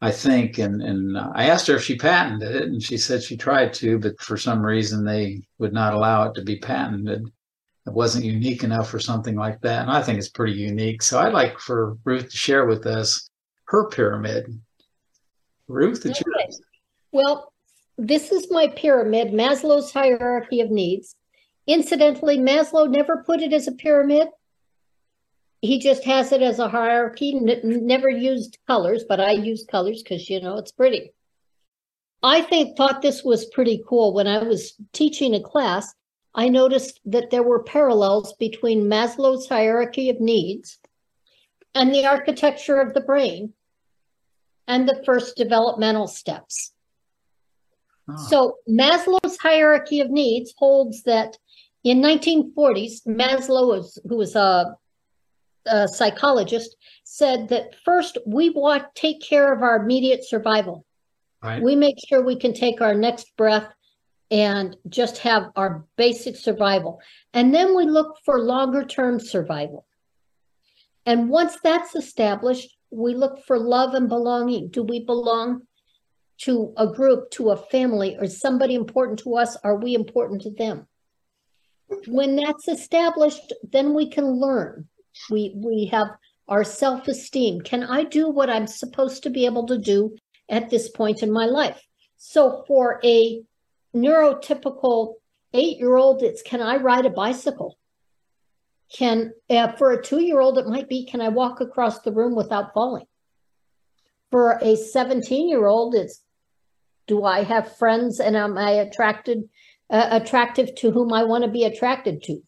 I 0.00 0.10
think. 0.10 0.58
And 0.58 0.82
and 0.82 1.18
I 1.18 1.46
asked 1.46 1.66
her 1.68 1.76
if 1.76 1.84
she 1.84 1.96
patented 1.96 2.54
it, 2.54 2.64
and 2.64 2.82
she 2.82 2.96
said 2.96 3.22
she 3.22 3.36
tried 3.36 3.72
to, 3.74 3.98
but 3.98 4.20
for 4.20 4.36
some 4.36 4.64
reason 4.64 5.04
they 5.04 5.42
would 5.58 5.72
not 5.72 5.94
allow 5.94 6.28
it 6.28 6.34
to 6.34 6.42
be 6.42 6.58
patented. 6.58 7.26
It 7.86 7.92
wasn't 7.92 8.24
unique 8.24 8.64
enough 8.64 8.90
for 8.90 8.98
something 8.98 9.36
like 9.36 9.60
that, 9.60 9.82
and 9.82 9.90
I 9.90 10.02
think 10.02 10.18
it's 10.18 10.28
pretty 10.28 10.54
unique. 10.54 11.02
So 11.02 11.20
I'd 11.20 11.32
like 11.32 11.58
for 11.58 11.96
Ruth 12.04 12.30
to 12.30 12.36
share 12.36 12.66
with 12.66 12.84
us 12.86 13.28
her 13.66 13.88
pyramid. 13.88 14.60
Ruth, 15.68 16.04
it's 16.04 16.20
okay. 16.20 16.30
yours. 16.44 16.60
Well, 17.12 17.52
this 17.96 18.30
is 18.32 18.50
my 18.50 18.68
pyramid, 18.68 19.28
Maslow's 19.28 19.92
hierarchy 19.92 20.60
of 20.60 20.70
needs. 20.70 21.14
Incidentally, 21.66 22.38
Maslow 22.38 22.88
never 22.88 23.24
put 23.24 23.40
it 23.40 23.52
as 23.52 23.66
a 23.66 23.72
pyramid 23.72 24.28
he 25.66 25.78
just 25.78 26.04
has 26.04 26.32
it 26.32 26.42
as 26.42 26.58
a 26.58 26.68
hierarchy, 26.68 27.36
n- 27.36 27.60
never 27.64 28.08
used 28.08 28.58
colors, 28.66 29.04
but 29.08 29.20
I 29.20 29.32
use 29.32 29.64
colors 29.64 30.02
because, 30.02 30.30
you 30.30 30.40
know, 30.40 30.56
it's 30.56 30.72
pretty. 30.72 31.12
I 32.22 32.40
think 32.40 32.76
thought 32.76 33.02
this 33.02 33.22
was 33.22 33.46
pretty 33.46 33.82
cool. 33.88 34.14
When 34.14 34.26
I 34.26 34.42
was 34.42 34.74
teaching 34.92 35.34
a 35.34 35.40
class, 35.40 35.94
I 36.34 36.48
noticed 36.48 37.00
that 37.06 37.30
there 37.30 37.42
were 37.42 37.62
parallels 37.62 38.34
between 38.34 38.84
Maslow's 38.84 39.48
hierarchy 39.48 40.10
of 40.10 40.20
needs 40.20 40.78
and 41.74 41.94
the 41.94 42.06
architecture 42.06 42.80
of 42.80 42.94
the 42.94 43.00
brain 43.00 43.52
and 44.66 44.88
the 44.88 45.02
first 45.04 45.36
developmental 45.36 46.08
steps. 46.08 46.72
So 48.28 48.58
Maslow's 48.68 49.36
hierarchy 49.38 50.00
of 50.00 50.10
needs 50.10 50.54
holds 50.56 51.02
that 51.04 51.36
in 51.82 52.00
1940s, 52.00 53.06
Maslow 53.06 53.68
was, 53.68 53.98
who 54.08 54.16
was 54.16 54.36
a 54.36 54.76
a 55.66 55.88
psychologist, 55.88 56.76
said 57.04 57.48
that 57.48 57.74
first 57.84 58.18
we 58.26 58.50
want 58.50 58.84
take 58.94 59.20
care 59.20 59.52
of 59.52 59.62
our 59.62 59.76
immediate 59.76 60.24
survival. 60.24 60.84
Right. 61.42 61.62
We 61.62 61.76
make 61.76 61.96
sure 62.08 62.22
we 62.22 62.36
can 62.36 62.52
take 62.52 62.80
our 62.80 62.94
next 62.94 63.36
breath 63.36 63.72
and 64.30 64.76
just 64.88 65.18
have 65.18 65.50
our 65.54 65.84
basic 65.96 66.36
survival. 66.36 67.00
And 67.32 67.54
then 67.54 67.76
we 67.76 67.84
look 67.84 68.16
for 68.24 68.40
longer 68.40 68.84
term 68.84 69.20
survival. 69.20 69.86
And 71.04 71.28
once 71.28 71.56
that's 71.62 71.94
established, 71.94 72.76
we 72.90 73.14
look 73.14 73.44
for 73.44 73.58
love 73.58 73.94
and 73.94 74.08
belonging. 74.08 74.68
Do 74.68 74.82
we 74.82 75.04
belong 75.04 75.62
to 76.38 76.72
a 76.76 76.86
group, 76.86 77.30
to 77.32 77.50
a 77.50 77.56
family, 77.56 78.16
or 78.18 78.26
somebody 78.26 78.74
important 78.74 79.20
to 79.20 79.36
us? 79.36 79.56
Are 79.62 79.76
we 79.76 79.94
important 79.94 80.42
to 80.42 80.50
them? 80.50 80.86
When 82.08 82.34
that's 82.34 82.66
established, 82.66 83.52
then 83.70 83.94
we 83.94 84.10
can 84.10 84.26
learn 84.26 84.88
we 85.30 85.54
we 85.56 85.86
have 85.86 86.08
our 86.48 86.64
self-esteem. 86.64 87.60
Can 87.62 87.82
I 87.82 88.04
do 88.04 88.28
what 88.28 88.50
I'm 88.50 88.66
supposed 88.66 89.22
to 89.24 89.30
be 89.30 89.46
able 89.46 89.66
to 89.66 89.78
do 89.78 90.16
at 90.48 90.70
this 90.70 90.88
point 90.88 91.22
in 91.22 91.32
my 91.32 91.46
life? 91.46 91.80
So 92.16 92.64
for 92.66 93.00
a 93.04 93.42
neurotypical 93.94 95.14
eight-year-old, 95.52 96.22
it's 96.22 96.42
can 96.42 96.62
I 96.62 96.76
ride 96.76 97.06
a 97.06 97.10
bicycle? 97.10 97.78
Can 98.92 99.32
uh, 99.50 99.72
for 99.72 99.92
a 99.92 100.02
two-year-old, 100.02 100.58
it 100.58 100.66
might 100.66 100.88
be 100.88 101.04
can 101.06 101.20
I 101.20 101.28
walk 101.28 101.60
across 101.60 102.00
the 102.00 102.12
room 102.12 102.34
without 102.34 102.72
falling? 102.74 103.06
For 104.30 104.52
a 104.52 104.76
17-year-old, 104.76 105.94
it's 105.94 106.22
do 107.06 107.24
I 107.24 107.42
have 107.44 107.76
friends 107.76 108.20
and 108.20 108.36
am 108.36 108.58
I 108.58 108.70
attracted 108.70 109.48
uh, 109.88 110.08
attractive 110.10 110.74
to 110.76 110.90
whom 110.90 111.12
I 111.12 111.24
want 111.24 111.44
to 111.44 111.50
be 111.50 111.64
attracted 111.64 112.22
to? 112.24 112.42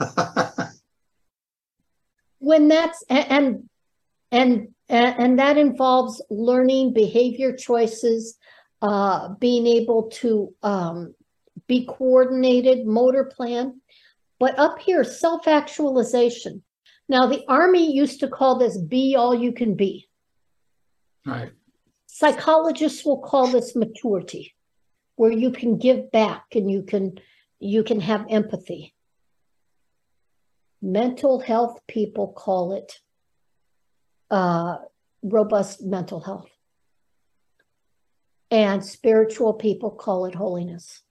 when 2.46 2.68
that's 2.68 3.02
and 3.10 3.68
and 4.30 4.68
and 4.88 5.38
that 5.40 5.58
involves 5.58 6.22
learning 6.30 6.92
behavior 6.92 7.56
choices 7.56 8.38
uh, 8.82 9.30
being 9.40 9.66
able 9.66 10.04
to 10.10 10.54
um, 10.62 11.12
be 11.66 11.86
coordinated 11.86 12.86
motor 12.86 13.24
plan. 13.24 13.80
But 14.38 14.56
up 14.58 14.78
here 14.78 15.02
self-actualization. 15.02 16.62
Now 17.08 17.26
the 17.26 17.42
army 17.48 17.92
used 17.92 18.20
to 18.20 18.28
call 18.28 18.58
this 18.58 18.78
be 18.78 19.16
all 19.16 19.34
you 19.34 19.52
can 19.52 19.74
be. 19.74 20.08
Right. 21.24 21.50
Psychologists 22.06 23.04
will 23.04 23.22
call 23.22 23.48
this 23.48 23.74
maturity 23.74 24.54
where 25.16 25.32
you 25.32 25.50
can 25.50 25.78
give 25.78 26.12
back 26.12 26.44
and 26.54 26.70
you 26.70 26.82
can 26.82 27.18
you 27.58 27.82
can 27.82 28.00
have 28.00 28.24
empathy 28.30 28.94
mental 30.82 31.40
health 31.40 31.80
people 31.88 32.28
call 32.28 32.72
it 32.74 33.00
uh, 34.30 34.76
robust 35.22 35.82
mental 35.82 36.20
health. 36.20 36.50
And 38.50 38.84
spiritual 38.84 39.54
people 39.54 39.90
call 39.90 40.26
it 40.26 40.34
holiness. 40.34 41.02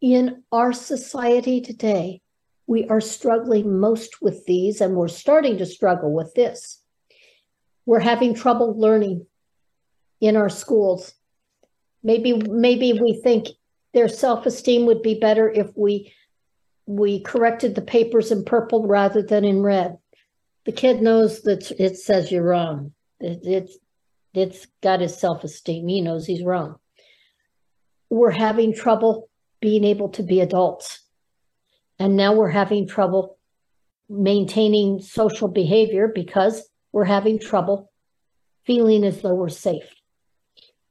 In 0.00 0.42
our 0.50 0.72
society 0.72 1.60
today, 1.60 2.20
we 2.66 2.86
are 2.88 3.00
struggling 3.00 3.78
most 3.78 4.20
with 4.20 4.44
these, 4.46 4.80
and 4.80 4.94
we're 4.94 5.08
starting 5.08 5.58
to 5.58 5.66
struggle 5.66 6.12
with 6.12 6.34
this. 6.34 6.82
We're 7.86 8.00
having 8.00 8.34
trouble 8.34 8.78
learning 8.78 9.26
in 10.20 10.36
our 10.36 10.48
schools. 10.48 11.14
Maybe, 12.02 12.32
maybe 12.32 12.92
we 12.94 13.20
think 13.22 13.48
their 13.92 14.08
self-esteem 14.08 14.86
would 14.86 15.02
be 15.02 15.20
better 15.20 15.48
if 15.48 15.70
we 15.76 16.12
we 16.86 17.20
corrected 17.20 17.74
the 17.74 17.82
papers 17.82 18.30
in 18.30 18.44
purple 18.44 18.86
rather 18.86 19.22
than 19.22 19.44
in 19.44 19.62
red. 19.62 19.98
The 20.66 20.72
kid 20.72 21.02
knows 21.02 21.42
that 21.42 21.70
it 21.78 21.96
says 21.96 22.30
you're 22.30 22.44
wrong. 22.44 22.92
It, 23.20 23.40
it's 23.44 23.78
it's 24.32 24.66
got 24.82 25.00
his 25.00 25.16
self-esteem. 25.16 25.86
He 25.86 26.00
knows 26.00 26.26
he's 26.26 26.42
wrong. 26.42 26.76
We're 28.10 28.30
having 28.30 28.74
trouble 28.74 29.28
being 29.60 29.84
able 29.84 30.08
to 30.10 30.22
be 30.22 30.40
adults. 30.40 31.00
And 31.98 32.16
now 32.16 32.34
we're 32.34 32.50
having 32.50 32.88
trouble 32.88 33.38
maintaining 34.08 35.00
social 35.00 35.48
behavior 35.48 36.10
because 36.12 36.68
we're 36.92 37.04
having 37.04 37.38
trouble 37.38 37.92
feeling 38.66 39.04
as 39.04 39.22
though 39.22 39.34
we're 39.34 39.48
safe. 39.48 39.88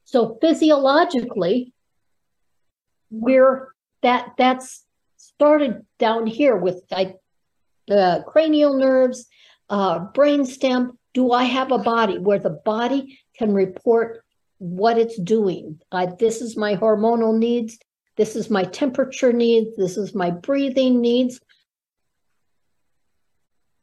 So 0.06 0.38
physiologically, 0.40 1.74
we're 3.12 3.74
that 4.02 4.34
that's 4.38 4.83
started 5.36 5.86
down 6.00 6.28
here 6.28 6.56
with 6.56 6.84
the 7.88 8.24
cranial 8.28 8.78
nerves, 8.78 9.28
uh, 9.70 10.08
brainstem. 10.12 10.98
Do 11.14 11.32
I 11.32 11.44
have 11.44 11.72
a 11.72 11.78
body 11.78 12.18
where 12.18 12.40
the 12.40 12.50
body 12.50 13.20
can 13.38 13.54
report 13.54 14.24
what 14.64 14.98
it's 14.98 15.20
doing. 15.20 15.82
I, 15.92 16.06
this 16.06 16.42
is 16.42 16.56
my 16.56 16.78
hormonal 16.78 17.38
needs. 17.38 17.78
This 18.16 18.38
is 18.38 18.50
my 18.50 18.64
temperature 18.64 19.34
needs. 19.34 19.76
This 19.76 19.98
is 19.98 20.16
my 20.16 20.32
breathing 20.32 21.02
needs. 21.02 21.42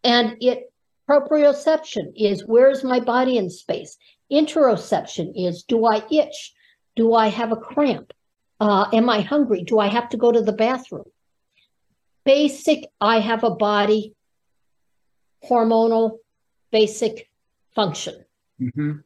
And 0.03 0.39
it 0.41 0.73
proprioception 1.09 2.13
is 2.17 2.47
where's 2.47 2.83
my 2.83 2.99
body 2.99 3.37
in 3.37 3.51
space. 3.51 3.99
Interoception 4.33 5.33
is 5.35 5.65
do 5.65 5.85
I 5.85 6.03
itch? 6.11 6.55
Do 6.97 7.13
I 7.13 7.29
have 7.29 7.53
a 7.53 7.57
cramp? 7.57 8.15
Uh, 8.59 8.87
am 8.93 9.11
I 9.11 9.21
hungry? 9.21 9.65
Do 9.65 9.79
I 9.79 9.89
have 9.89 10.09
to 10.11 10.17
go 10.17 10.33
to 10.33 10.41
the 10.41 10.53
bathroom? 10.53 11.05
Basic, 12.31 12.89
I 13.01 13.19
have 13.19 13.43
a 13.43 13.51
body, 13.51 14.15
hormonal, 15.43 16.19
basic 16.71 17.29
function. 17.75 18.25
Mm-hmm. 18.63 18.99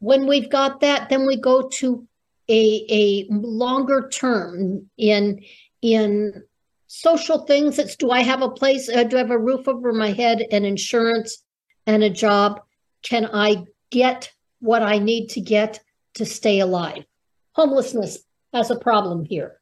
When 0.00 0.26
we've 0.26 0.50
got 0.50 0.80
that, 0.80 1.08
then 1.08 1.26
we 1.26 1.40
go 1.40 1.70
to 1.80 2.06
a, 2.50 2.84
a 2.90 3.26
longer 3.30 4.10
term 4.12 4.90
in 4.98 5.40
in 5.80 6.42
social 6.88 7.46
things. 7.46 7.78
It's 7.78 7.96
do 7.96 8.10
I 8.10 8.20
have 8.20 8.42
a 8.42 8.50
place? 8.50 8.90
Uh, 8.90 9.04
do 9.04 9.16
I 9.16 9.20
have 9.20 9.30
a 9.30 9.38
roof 9.38 9.66
over 9.66 9.94
my 9.94 10.12
head 10.12 10.44
and 10.52 10.66
insurance 10.66 11.42
and 11.86 12.02
a 12.04 12.10
job? 12.10 12.60
Can 13.02 13.30
I 13.32 13.64
get 13.88 14.30
what 14.60 14.82
I 14.82 14.98
need 14.98 15.28
to 15.30 15.40
get 15.40 15.80
to 16.16 16.26
stay 16.26 16.60
alive? 16.60 17.06
Homelessness 17.52 18.18
has 18.52 18.70
a 18.70 18.78
problem 18.78 19.24
here. 19.24 19.58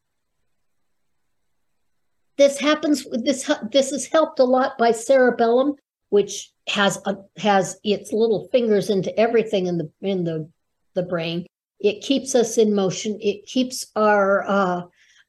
This 2.39 2.59
happens. 2.59 3.05
With 3.05 3.25
this 3.25 3.51
this 3.73 3.93
is 3.93 4.07
helped 4.07 4.39
a 4.39 4.45
lot 4.45 4.77
by 4.79 4.93
cerebellum, 4.93 5.75
which 6.11 6.53
has 6.69 7.01
a, 7.07 7.17
has 7.39 7.79
its 7.85 8.13
little 8.13 8.49
fingers 8.53 8.91
into 8.91 9.17
everything 9.19 9.67
in 9.67 9.79
the 9.79 9.91
in 10.03 10.25
the 10.25 10.49
the 10.95 11.03
brain. 11.03 11.47
It 11.81 12.03
keeps 12.03 12.35
us 12.35 12.59
in 12.59 12.75
motion. 12.75 13.19
It 13.21 13.47
keeps 13.47 13.87
our 13.97 14.45
uh, 14.47 14.83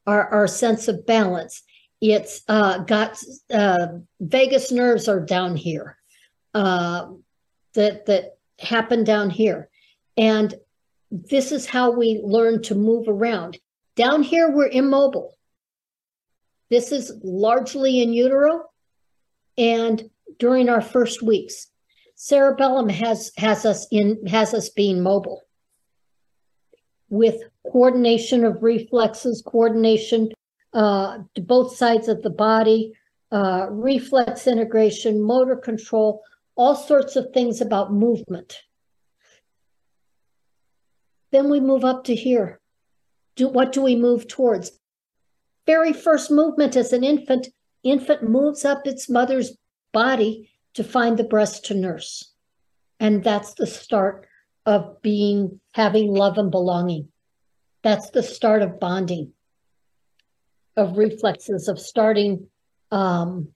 our 0.05 0.27
our 0.29 0.47
sense 0.47 0.87
of 0.87 1.05
balance. 1.05 1.63
It's 2.01 2.43
uh, 2.47 2.79
got 2.79 3.17
uh, 3.53 3.87
vagus 4.19 4.71
nerves 4.71 5.07
are 5.07 5.19
down 5.19 5.55
here 5.55 5.97
uh, 6.53 7.07
that 7.73 8.05
that 8.05 8.37
happen 8.59 9.03
down 9.03 9.29
here, 9.29 9.69
and 10.17 10.53
this 11.11 11.51
is 11.51 11.65
how 11.65 11.91
we 11.91 12.19
learn 12.23 12.61
to 12.63 12.75
move 12.75 13.07
around. 13.07 13.57
Down 13.95 14.23
here, 14.23 14.51
we're 14.51 14.67
immobile. 14.67 15.36
This 16.69 16.91
is 16.91 17.13
largely 17.23 18.01
in 18.01 18.13
utero, 18.13 18.65
and 19.57 20.09
during 20.39 20.69
our 20.69 20.81
first 20.81 21.23
weeks, 21.23 21.67
cerebellum 22.15 22.89
has 22.89 23.31
has 23.37 23.65
us 23.65 23.87
in 23.91 24.25
has 24.27 24.53
us 24.53 24.69
being 24.69 25.01
mobile 25.01 25.43
with 27.09 27.41
coordination 27.71 28.43
of 28.43 28.63
reflexes, 28.63 29.41
coordination 29.45 30.29
uh, 30.73 31.19
to 31.35 31.41
both 31.41 31.75
sides 31.75 32.07
of 32.07 32.21
the 32.21 32.29
body, 32.29 32.93
uh, 33.31 33.67
reflex 33.69 34.47
integration, 34.47 35.21
motor 35.21 35.55
control, 35.55 36.21
all 36.55 36.75
sorts 36.75 37.15
of 37.15 37.27
things 37.33 37.61
about 37.61 37.93
movement. 37.93 38.57
Then 41.31 41.49
we 41.49 41.59
move 41.59 41.85
up 41.85 42.05
to 42.05 42.15
here. 42.15 42.59
Do, 43.35 43.47
what 43.47 43.71
do 43.71 43.81
we 43.81 43.95
move 43.95 44.27
towards? 44.27 44.71
Very 45.67 45.93
first 45.93 46.31
movement 46.31 46.75
as 46.75 46.93
an 46.93 47.03
infant, 47.03 47.49
infant 47.83 48.23
moves 48.23 48.65
up 48.65 48.87
its 48.87 49.09
mother's 49.09 49.55
body 49.93 50.49
to 50.73 50.83
find 50.83 51.17
the 51.17 51.23
breast 51.23 51.65
to 51.65 51.73
nurse. 51.73 52.33
And 52.99 53.23
that's 53.23 53.53
the 53.53 53.67
start 53.67 54.25
of 54.65 55.01
being 55.01 55.59
having 55.73 56.13
love 56.13 56.37
and 56.37 56.49
belonging. 56.49 57.09
That's 57.83 58.09
the 58.09 58.23
start 58.23 58.61
of 58.61 58.79
bonding, 58.79 59.33
of 60.75 60.97
reflexes, 60.97 61.67
of 61.67 61.79
starting 61.79 62.47
um, 62.91 63.49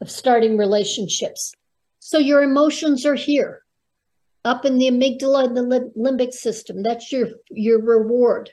of 0.00 0.10
starting 0.10 0.56
relationships. 0.56 1.52
So 1.98 2.18
your 2.18 2.42
emotions 2.42 3.04
are 3.04 3.14
here, 3.14 3.62
up 4.44 4.64
in 4.64 4.78
the 4.78 4.88
amygdala 4.88 5.46
and 5.46 5.56
the 5.56 5.92
limbic 5.96 6.32
system. 6.32 6.82
That's 6.82 7.12
your 7.12 7.28
your 7.50 7.82
reward. 7.82 8.50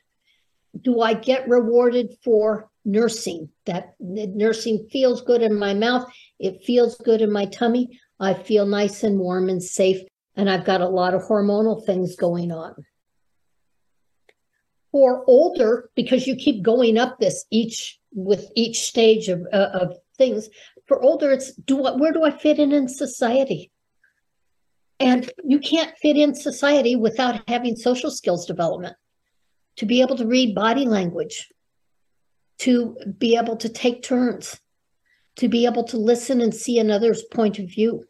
Do 0.82 1.02
I 1.02 1.14
get 1.14 1.48
rewarded 1.48 2.16
for 2.24 2.70
nursing? 2.84 3.50
That 3.66 3.96
nursing 4.00 4.88
feels 4.92 5.22
good 5.22 5.42
in 5.42 5.58
my 5.58 5.74
mouth. 5.74 6.12
It 6.40 6.64
feels 6.66 6.98
good 6.98 7.22
in 7.22 7.32
my 7.32 7.46
tummy. 7.46 8.00
I 8.20 8.34
feel 8.34 8.66
nice 8.66 9.04
and 9.04 9.20
warm 9.20 9.50
and 9.50 9.62
safe 9.62 10.02
and 10.36 10.50
I've 10.50 10.66
got 10.66 10.82
a 10.82 10.88
lot 10.88 11.14
of 11.14 11.24
hormonal 11.24 11.86
things 11.86 12.16
going 12.16 12.52
on. 12.52 12.74
For 14.92 15.24
older, 15.28 15.90
because 15.96 16.26
you 16.28 16.36
keep 16.36 16.64
going 16.64 16.98
up 16.98 17.20
this 17.20 17.46
each 17.52 18.00
with 18.14 18.50
each 18.56 18.82
stage 18.82 19.28
of, 19.28 19.46
uh, 19.52 19.70
of 19.74 19.98
things, 20.18 20.50
for 20.88 21.02
older, 21.02 21.32
it's 21.32 21.54
do 21.54 21.76
what, 21.76 22.00
where 22.00 22.14
do 22.14 22.24
I 22.24 22.32
fit 22.32 22.60
in 22.60 22.72
in 22.72 22.88
society? 22.88 23.72
And 25.00 25.30
you 25.44 25.60
can't 25.60 25.98
fit 25.98 26.16
in 26.16 26.34
society 26.34 26.96
without 26.96 27.42
having 27.50 27.76
social 27.76 28.10
skills 28.10 28.46
development 28.46 28.96
to 29.78 29.86
be 29.86 30.02
able 30.02 30.16
to 30.18 30.26
read 30.26 30.56
body 30.56 30.86
language, 30.86 31.52
to 32.60 32.98
be 33.18 33.36
able 33.38 33.58
to 33.58 33.70
take 33.70 34.04
turns, 34.04 34.60
to 35.38 35.48
be 35.48 35.66
able 35.66 35.84
to 35.84 35.98
listen 35.98 36.42
and 36.42 36.54
see 36.54 36.80
another's 36.80 37.24
point 37.24 37.60
of 37.60 37.68
view. 37.70 38.06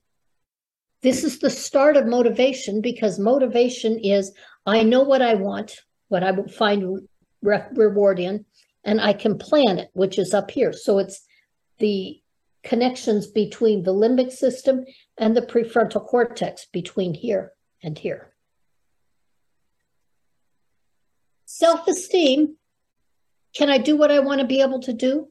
This 1.01 1.23
is 1.23 1.39
the 1.39 1.49
start 1.49 1.97
of 1.97 2.07
motivation 2.07 2.81
because 2.81 3.19
motivation 3.19 3.99
is 3.99 4.31
I 4.65 4.83
know 4.83 5.03
what 5.03 5.21
I 5.21 5.35
want, 5.35 5.79
what 6.07 6.23
I 6.23 6.31
will 6.31 6.47
find 6.47 7.07
re- 7.41 7.63
reward 7.73 8.19
in, 8.19 8.45
and 8.83 8.99
I 9.01 9.13
can 9.13 9.37
plan 9.37 9.77
it, 9.77 9.89
which 9.93 10.17
is 10.17 10.33
up 10.33 10.51
here. 10.51 10.73
So 10.73 10.97
it's 10.97 11.23
the 11.79 12.19
connections 12.63 13.27
between 13.27 13.83
the 13.83 13.93
limbic 13.93 14.31
system 14.31 14.85
and 15.17 15.35
the 15.35 15.41
prefrontal 15.41 16.05
cortex 16.05 16.65
between 16.71 17.13
here 17.13 17.51
and 17.83 17.97
here. 17.97 18.34
Self 21.45 21.87
esteem 21.87 22.55
can 23.55 23.69
I 23.69 23.77
do 23.77 23.95
what 23.95 24.11
I 24.11 24.19
want 24.19 24.41
to 24.41 24.47
be 24.47 24.61
able 24.61 24.81
to 24.81 24.93
do? 24.93 25.29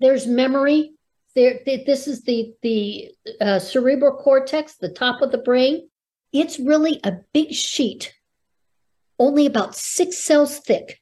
There's 0.00 0.26
memory, 0.26 0.94
there, 1.34 1.60
this 1.64 2.08
is 2.08 2.22
the 2.22 2.54
the 2.62 3.10
uh, 3.40 3.58
cerebral 3.58 4.16
cortex, 4.16 4.76
the 4.76 4.88
top 4.88 5.20
of 5.20 5.30
the 5.30 5.38
brain. 5.38 5.88
It's 6.32 6.58
really 6.58 7.00
a 7.04 7.18
big 7.32 7.52
sheet, 7.52 8.14
only 9.18 9.44
about 9.46 9.76
six 9.76 10.18
cells 10.18 10.58
thick, 10.58 11.00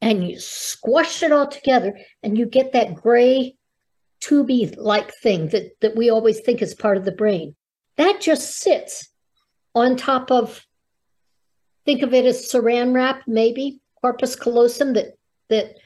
and 0.00 0.26
you 0.28 0.40
squash 0.40 1.22
it 1.22 1.32
all 1.32 1.46
together, 1.46 1.98
and 2.22 2.36
you 2.38 2.46
get 2.46 2.72
that 2.72 2.94
gray, 2.94 3.56
tubey-like 4.22 5.12
thing 5.22 5.48
that 5.48 5.72
that 5.80 5.96
we 5.96 6.08
always 6.08 6.40
think 6.40 6.62
is 6.62 6.74
part 6.74 6.96
of 6.96 7.04
the 7.04 7.12
brain. 7.12 7.54
That 7.96 8.22
just 8.22 8.58
sits 8.58 9.10
on 9.74 9.96
top 9.96 10.30
of. 10.30 10.64
Think 11.88 12.02
of 12.02 12.12
it 12.12 12.26
as 12.26 12.52
saran 12.52 12.92
wrap, 12.92 13.22
maybe 13.26 13.80
corpus 14.02 14.36
callosum 14.36 14.92
that 14.92 15.16
that 15.48 15.76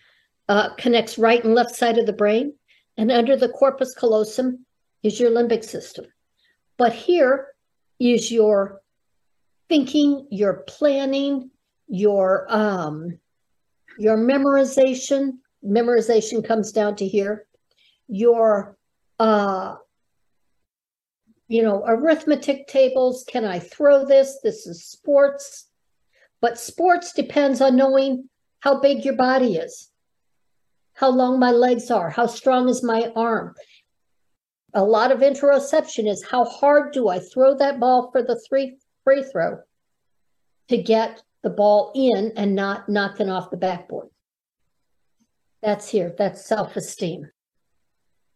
uh, 0.49 0.75
connects 0.75 1.17
right 1.17 1.45
and 1.45 1.55
left 1.55 1.77
side 1.77 1.97
of 1.97 2.07
the 2.07 2.13
brain 2.13 2.55
and 2.97 3.13
under 3.13 3.37
the 3.37 3.51
corpus 3.51 3.95
callosum 3.95 4.67
is 5.05 5.21
your 5.21 5.31
limbic 5.31 5.63
system. 5.63 6.07
But 6.77 6.93
here 6.93 7.47
is 8.01 8.33
your 8.33 8.83
thinking, 9.69 10.27
your 10.29 10.65
planning, 10.67 11.53
your 11.87 12.49
um, 12.49 13.21
your 13.97 14.17
memorization. 14.17 15.35
Memorization 15.65 16.45
comes 16.45 16.73
down 16.73 16.97
to 16.97 17.07
here. 17.07 17.47
Your 18.09 18.77
uh, 19.21 19.77
you 21.47 21.63
know, 21.63 21.85
arithmetic 21.87 22.67
tables. 22.67 23.25
Can 23.29 23.45
I 23.45 23.61
throw 23.61 24.05
this? 24.05 24.41
This 24.43 24.67
is 24.67 24.85
sports. 24.85 25.69
But 26.43 26.59
sports 26.59 27.15
depends 27.15 27.63
on 27.63 27.77
knowing 27.77 28.29
how 28.61 28.81
big 28.81 29.05
your 29.07 29.17
body 29.17 29.57
is 29.57 29.93
how 30.95 31.11
long 31.11 31.39
my 31.39 31.51
legs 31.51 31.91
are, 31.91 32.11
how 32.11 32.27
strong 32.27 32.69
is 32.69 32.83
my 32.83 33.11
arm. 33.17 33.55
A 34.75 34.85
lot 34.85 35.11
of 35.11 35.21
interoception 35.21 36.09
is 36.09 36.25
how 36.25 36.45
hard 36.45 36.93
do 36.93 37.09
I 37.09 37.19
throw 37.19 37.57
that 37.57 37.81
ball 37.81 38.11
for 38.11 38.23
the 38.23 38.41
three 38.49 38.79
free 39.05 39.23
throw 39.23 39.59
to 40.69 40.79
get 40.79 41.23
the 41.43 41.51
ball 41.51 41.93
in 41.95 42.33
and 42.37 42.55
not 42.55 42.89
knocking 42.89 43.29
off 43.29 43.51
the 43.51 43.57
backboard. 43.57 44.09
That's 45.61 45.89
here. 45.89 46.15
That's 46.17 46.47
self 46.47 46.77
esteem. 46.77 47.31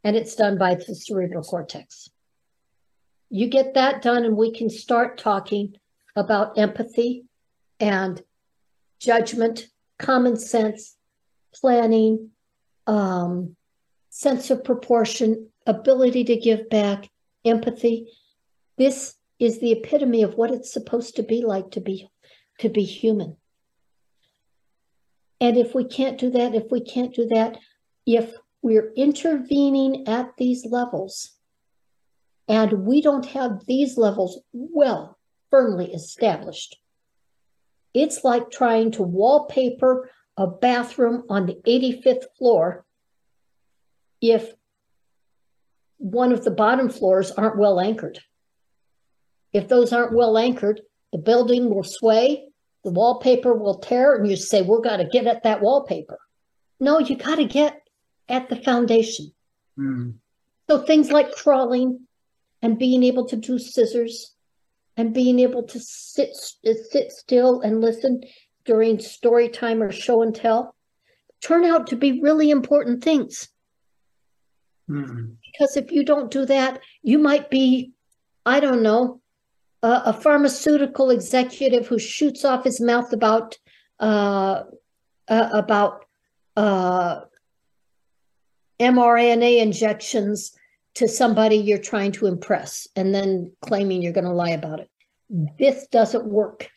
And 0.05 0.17
it's 0.17 0.37
done 0.37 0.59
by 0.59 0.75
the 0.75 0.95
cerebral 0.95 1.43
cortex. 1.43 2.11
You 3.31 3.49
get 3.49 3.75
that 3.75 4.03
done, 4.03 4.25
and 4.25 4.37
we 4.37 4.53
can 4.53 4.71
start 4.71 5.19
talking 5.19 5.77
about 6.15 6.59
empathy 6.59 7.25
and 7.81 8.23
judgment, 8.99 9.69
common 9.99 10.37
sense, 10.37 10.97
planning, 11.55 12.31
um, 12.87 13.57
sense 14.11 14.51
of 14.51 14.65
proportion, 14.65 15.49
ability 15.67 16.25
to 16.25 16.37
give 16.37 16.69
back, 16.71 17.11
empathy. 17.45 18.09
This 18.79 19.15
is 19.39 19.59
the 19.59 19.73
epitome 19.73 20.23
of 20.23 20.35
what 20.35 20.51
it's 20.51 20.73
supposed 20.73 21.17
to 21.17 21.23
be 21.23 21.43
like 21.43 21.71
to 21.73 21.81
be 21.81 22.09
to 22.59 22.71
be 22.71 22.85
human. 22.85 23.37
And 25.41 25.59
if 25.59 25.75
we 25.75 25.85
can't 25.85 26.19
do 26.19 26.31
that, 26.31 26.55
if 26.55 26.71
we 26.71 26.81
can't 26.81 27.15
do 27.15 27.27
that, 27.27 27.59
if 28.07 28.33
we're 28.63 28.93
intervening 28.97 30.09
at 30.09 30.33
these 30.39 30.65
levels 30.65 31.33
and 32.49 32.87
we 32.87 33.03
don't 33.03 33.27
have 33.27 33.67
these 33.67 33.99
levels 33.99 34.41
well 34.53 35.19
firmly 35.51 35.93
established, 35.93 36.79
it's 37.97 38.23
like 38.23 38.51
trying 38.51 38.91
to 38.93 39.03
wallpaper 39.03 40.11
a 40.37 40.47
bathroom 40.47 41.25
on 41.31 41.47
the 41.47 41.55
85th 41.67 42.25
floor 42.37 42.85
if 44.21 44.53
one 45.97 46.31
of 46.31 46.45
the 46.45 46.51
bottom 46.51 46.91
floors 46.91 47.31
aren't 47.33 47.57
well 47.57 47.81
anchored. 47.81 48.21
If 49.55 49.69
those 49.69 49.95
aren't 49.95 50.13
well 50.13 50.37
anchored, 50.37 50.83
the 51.11 51.19
building 51.19 51.75
will 51.75 51.85
sway, 51.85 52.45
the 52.85 52.91
wallpaper 52.91 53.55
will 53.55 53.79
tear, 53.79 54.15
and 54.15 54.29
you 54.29 54.37
say, 54.37 54.61
We're 54.61 54.83
got 54.83 54.99
to 54.99 55.07
get 55.07 55.27
at 55.27 55.45
that 55.45 55.63
wallpaper. 55.63 56.19
No, 56.79 56.99
you 56.99 57.17
got 57.17 57.37
to 57.37 57.47
get 57.47 57.81
at 58.29 58.51
the 58.51 58.57
foundation. 58.57 59.33
Mm. 59.79 60.17
So 60.69 60.83
things 60.83 61.11
like 61.11 61.33
crawling 61.33 62.01
and 62.61 62.79
being 62.79 63.03
able 63.05 63.27
to 63.29 63.37
do 63.37 63.59
scissors 63.59 64.36
and 64.97 65.13
being 65.13 65.39
able 65.41 65.63
to 65.63 65.79
sit 65.79 66.35
sit 66.35 67.13
still 67.13 67.61
and 67.61 67.81
listen 67.81 68.23
during 68.65 68.99
story 68.99 69.49
time 69.49 69.83
or 69.83 69.93
show 69.93 70.23
and 70.23 70.35
tell 70.35 70.75
turn 71.43 71.65
out 71.65 71.87
to 71.89 71.97
be 71.97 72.21
really 72.21 72.51
important 72.51 73.05
things. 73.05 73.49
Mm. 74.91 75.37
Because 75.45 75.77
if 75.77 75.93
you 75.93 76.05
don't 76.05 76.31
do 76.31 76.45
that, 76.47 76.81
you 77.03 77.19
might 77.19 77.51
be, 77.51 77.93
I 78.45 78.61
don't 78.61 78.83
know, 78.83 79.21
a, 79.83 80.03
a 80.07 80.13
pharmaceutical 80.13 81.11
executive 81.11 81.87
who 81.87 81.99
shoots 81.99 82.45
off 82.45 82.65
his 82.65 82.81
mouth 82.81 83.13
about 83.13 83.59
uh, 84.01 84.65
uh, 85.29 85.49
about 85.53 86.05
uh, 86.57 87.21
mRNA 88.79 89.61
injections 89.61 90.56
to 90.97 91.07
somebody 91.07 91.57
you're 91.57 91.79
trying 91.79 92.11
to 92.11 92.27
impress, 92.27 92.89
and 92.97 93.15
then 93.15 93.53
claiming 93.61 94.01
you're 94.01 94.13
going 94.13 94.25
to 94.25 94.33
lie 94.33 94.51
about 94.51 94.81
it. 94.81 94.91
This 95.59 95.87
doesn't 95.89 96.25
work 96.25 96.71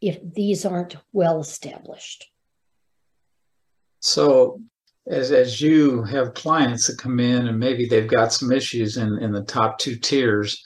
if 0.00 0.18
these 0.34 0.64
aren't 0.64 0.96
well 1.12 1.40
established. 1.40 2.30
So, 4.00 4.60
as 5.06 5.32
as 5.32 5.60
you 5.60 6.02
have 6.04 6.34
clients 6.34 6.86
that 6.86 6.98
come 6.98 7.20
in 7.20 7.48
and 7.48 7.58
maybe 7.58 7.86
they've 7.86 8.08
got 8.08 8.32
some 8.32 8.52
issues 8.52 8.96
in 8.96 9.18
in 9.18 9.32
the 9.32 9.42
top 9.42 9.78
two 9.78 9.96
tiers, 9.96 10.62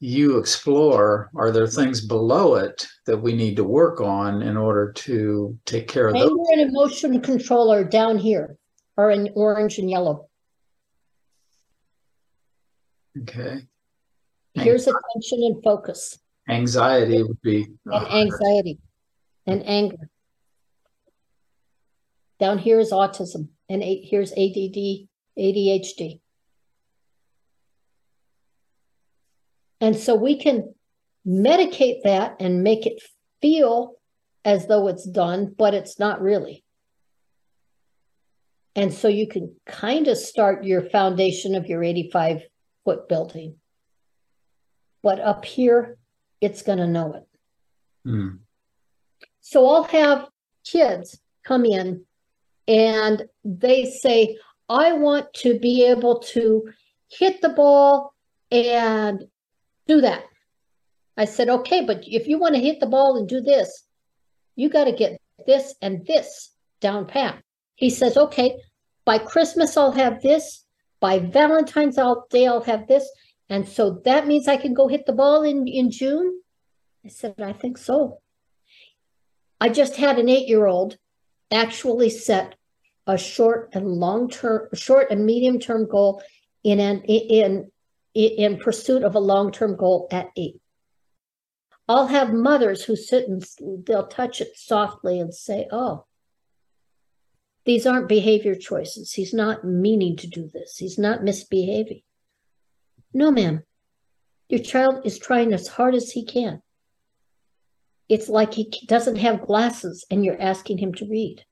you 0.00 0.38
explore 0.38 1.30
are 1.36 1.50
there 1.50 1.66
things 1.66 2.06
below 2.06 2.56
it 2.56 2.86
that 3.06 3.18
we 3.18 3.32
need 3.32 3.56
to 3.56 3.64
work 3.64 4.00
on 4.00 4.42
in 4.42 4.56
order 4.56 4.92
to 4.92 5.58
take 5.64 5.88
care 5.88 6.08
of 6.08 6.14
Anger 6.16 6.28
those? 6.28 6.48
and 6.52 6.60
emotion 6.60 7.20
control 7.20 7.72
are 7.72 7.84
down 7.84 8.18
here, 8.18 8.58
are 8.98 9.10
in 9.10 9.30
orange 9.34 9.78
and 9.78 9.88
yellow. 9.88 10.28
Okay. 13.22 13.62
Here's 14.54 14.86
attention 14.86 15.42
and 15.42 15.62
focus 15.62 16.18
Anxiety 16.48 17.22
would 17.22 17.42
be 17.42 17.66
and 17.86 17.94
uh, 17.94 18.08
anxiety 18.08 18.78
and 19.46 19.66
anger. 19.66 20.10
Down 22.38 22.58
here 22.58 22.78
is 22.78 22.92
autism, 22.92 23.48
and 23.68 23.82
here's 23.82 24.30
ADD, 24.32 25.08
ADHD. 25.38 26.20
And 29.80 29.96
so 29.96 30.14
we 30.14 30.38
can 30.38 30.74
medicate 31.26 32.02
that 32.04 32.36
and 32.38 32.62
make 32.62 32.86
it 32.86 33.02
feel 33.42 33.94
as 34.44 34.68
though 34.68 34.86
it's 34.88 35.06
done, 35.06 35.54
but 35.56 35.74
it's 35.74 35.98
not 35.98 36.20
really. 36.20 36.62
And 38.76 38.92
so 38.92 39.08
you 39.08 39.26
can 39.26 39.56
kind 39.66 40.06
of 40.06 40.16
start 40.16 40.64
your 40.64 40.82
foundation 40.82 41.54
of 41.54 41.66
your 41.66 41.82
85 41.82 42.42
foot 42.86 43.08
building. 43.08 43.56
But 45.02 45.20
up 45.20 45.44
here, 45.44 45.98
it's 46.40 46.62
going 46.62 46.78
to 46.78 46.86
know 46.86 47.14
it. 47.14 47.26
Hmm. 48.08 48.28
So 49.40 49.68
I'll 49.68 49.84
have 49.84 50.28
kids 50.64 51.20
come 51.44 51.64
in 51.64 52.04
and 52.68 53.26
they 53.44 53.84
say, 53.84 54.38
I 54.68 54.92
want 54.92 55.32
to 55.34 55.58
be 55.58 55.84
able 55.86 56.20
to 56.34 56.68
hit 57.08 57.42
the 57.42 57.50
ball 57.50 58.14
and 58.50 59.24
do 59.86 60.00
that. 60.00 60.24
I 61.16 61.24
said, 61.24 61.48
okay, 61.48 61.84
but 61.84 62.04
if 62.06 62.26
you 62.26 62.38
want 62.38 62.54
to 62.54 62.60
hit 62.60 62.80
the 62.80 62.86
ball 62.86 63.16
and 63.16 63.28
do 63.28 63.40
this, 63.40 63.84
you 64.54 64.68
got 64.68 64.84
to 64.84 64.92
get 64.92 65.20
this 65.46 65.74
and 65.82 66.06
this 66.06 66.52
down 66.80 67.06
pat. 67.06 67.42
He 67.76 67.90
says, 67.90 68.16
okay, 68.16 68.56
by 69.04 69.18
Christmas, 69.18 69.76
I'll 69.76 69.92
have 69.92 70.22
this. 70.22 70.65
By 71.00 71.18
Valentine's 71.18 71.98
Day, 72.30 72.46
I'll 72.46 72.62
have 72.62 72.88
this. 72.88 73.08
And 73.48 73.68
so 73.68 74.02
that 74.04 74.26
means 74.26 74.48
I 74.48 74.56
can 74.56 74.74
go 74.74 74.88
hit 74.88 75.06
the 75.06 75.12
ball 75.12 75.42
in, 75.42 75.68
in 75.68 75.90
June? 75.90 76.40
I 77.04 77.08
said, 77.08 77.34
I 77.40 77.52
think 77.52 77.78
so. 77.78 78.20
I 79.60 79.68
just 79.68 79.96
had 79.96 80.18
an 80.18 80.28
eight 80.28 80.48
year 80.48 80.66
old 80.66 80.98
actually 81.50 82.10
set 82.10 82.56
a 83.06 83.16
short 83.16 83.70
and 83.72 83.86
long 83.86 84.28
term, 84.28 84.68
short 84.74 85.10
and 85.10 85.24
medium 85.24 85.60
term 85.60 85.88
goal 85.88 86.22
in 86.64 86.80
an 86.80 87.02
in 87.02 87.70
in 88.14 88.58
pursuit 88.58 89.02
of 89.02 89.14
a 89.14 89.20
long 89.20 89.52
term 89.52 89.76
goal 89.76 90.08
at 90.10 90.30
eight. 90.36 90.60
I'll 91.88 92.08
have 92.08 92.32
mothers 92.32 92.84
who 92.84 92.96
sit 92.96 93.28
and 93.28 93.44
they'll 93.86 94.08
touch 94.08 94.40
it 94.40 94.56
softly 94.56 95.20
and 95.20 95.32
say, 95.32 95.68
"Oh, 95.70 96.06
these 97.66 97.86
aren't 97.86 98.08
behavior 98.08 98.54
choices. 98.54 99.12
He's 99.12 99.34
not 99.34 99.64
meaning 99.64 100.16
to 100.16 100.26
do 100.26 100.48
this. 100.52 100.78
He's 100.78 100.98
not 100.98 101.22
misbehaving." 101.22 102.02
No, 103.12 103.30
ma'am. 103.30 103.64
Your 104.48 104.60
child 104.60 105.04
is 105.04 105.18
trying 105.18 105.52
as 105.52 105.68
hard 105.68 105.94
as 105.94 106.12
he 106.12 106.24
can. 106.24 106.62
It's 108.08 108.28
like 108.28 108.54
he 108.54 108.70
doesn't 108.86 109.16
have 109.16 109.46
glasses 109.46 110.06
and 110.10 110.24
you're 110.24 110.40
asking 110.40 110.78
him 110.78 110.94
to 110.94 111.08
read. 111.08 111.44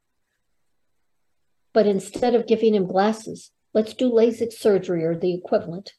But 1.73 1.87
instead 1.87 2.37
of 2.37 2.47
giving 2.47 2.75
him 2.75 2.87
glasses, 2.87 3.51
let's 3.73 3.95
do 3.95 4.09
LASIK 4.09 4.53
surgery 4.53 5.05
or 5.05 5.19
the 5.19 5.35
equivalent. 5.35 5.95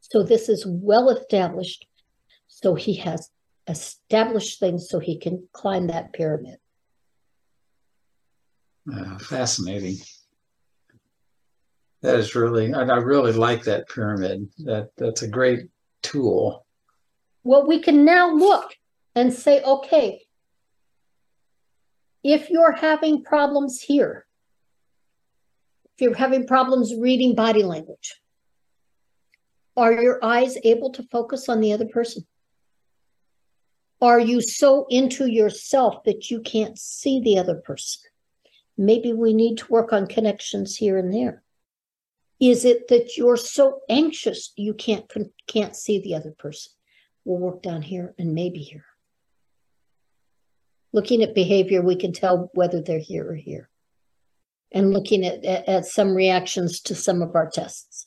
So 0.00 0.22
this 0.22 0.48
is 0.48 0.64
well 0.64 1.10
established. 1.10 1.86
So 2.46 2.76
he 2.76 2.94
has 2.94 3.30
established 3.66 4.60
things 4.60 4.88
so 4.88 5.00
he 5.00 5.18
can 5.18 5.48
climb 5.52 5.88
that 5.88 6.12
pyramid. 6.12 6.58
Uh, 8.92 9.18
fascinating. 9.18 9.96
That 12.02 12.16
is 12.16 12.34
really, 12.34 12.72
I, 12.72 12.82
I 12.82 12.96
really 12.96 13.32
like 13.32 13.64
that 13.64 13.88
pyramid. 13.88 14.48
That 14.58 14.90
that's 14.96 15.22
a 15.22 15.28
great 15.28 15.68
tool. 16.02 16.64
Well, 17.44 17.66
we 17.66 17.80
can 17.80 18.04
now 18.04 18.32
look 18.32 18.74
and 19.14 19.32
say, 19.32 19.62
okay, 19.62 20.22
if 22.22 22.50
you're 22.50 22.72
having 22.72 23.22
problems 23.22 23.80
here, 23.80 24.26
if 25.94 26.02
you're 26.02 26.14
having 26.14 26.46
problems 26.46 26.94
reading 26.94 27.34
body 27.34 27.62
language, 27.62 28.20
are 29.76 29.92
your 29.92 30.22
eyes 30.24 30.56
able 30.64 30.90
to 30.92 31.02
focus 31.04 31.48
on 31.48 31.60
the 31.60 31.72
other 31.72 31.86
person? 31.86 32.26
Are 34.02 34.20
you 34.20 34.40
so 34.40 34.86
into 34.88 35.26
yourself 35.26 36.04
that 36.04 36.30
you 36.30 36.40
can't 36.40 36.78
see 36.78 37.20
the 37.20 37.38
other 37.38 37.56
person? 37.56 38.09
Maybe 38.80 39.12
we 39.12 39.34
need 39.34 39.58
to 39.58 39.70
work 39.70 39.92
on 39.92 40.06
connections 40.06 40.74
here 40.74 40.96
and 40.96 41.12
there. 41.12 41.42
Is 42.40 42.64
it 42.64 42.88
that 42.88 43.14
you're 43.14 43.36
so 43.36 43.80
anxious 43.90 44.54
you 44.56 44.72
can't 44.72 45.04
can't 45.46 45.76
see 45.76 46.00
the 46.00 46.14
other 46.14 46.30
person? 46.30 46.72
We'll 47.26 47.40
work 47.40 47.62
down 47.62 47.82
here 47.82 48.14
and 48.18 48.34
maybe 48.34 48.60
here. 48.60 48.86
Looking 50.94 51.22
at 51.22 51.34
behavior, 51.34 51.82
we 51.82 51.94
can 51.94 52.14
tell 52.14 52.50
whether 52.54 52.80
they're 52.80 52.98
here 52.98 53.30
or 53.30 53.34
here. 53.34 53.68
And 54.72 54.94
looking 54.94 55.26
at, 55.26 55.44
at, 55.44 55.84
some 55.84 56.14
reactions 56.14 56.80
to 56.82 56.94
some 56.94 57.20
of 57.20 57.34
our 57.34 57.50
tests. 57.50 58.06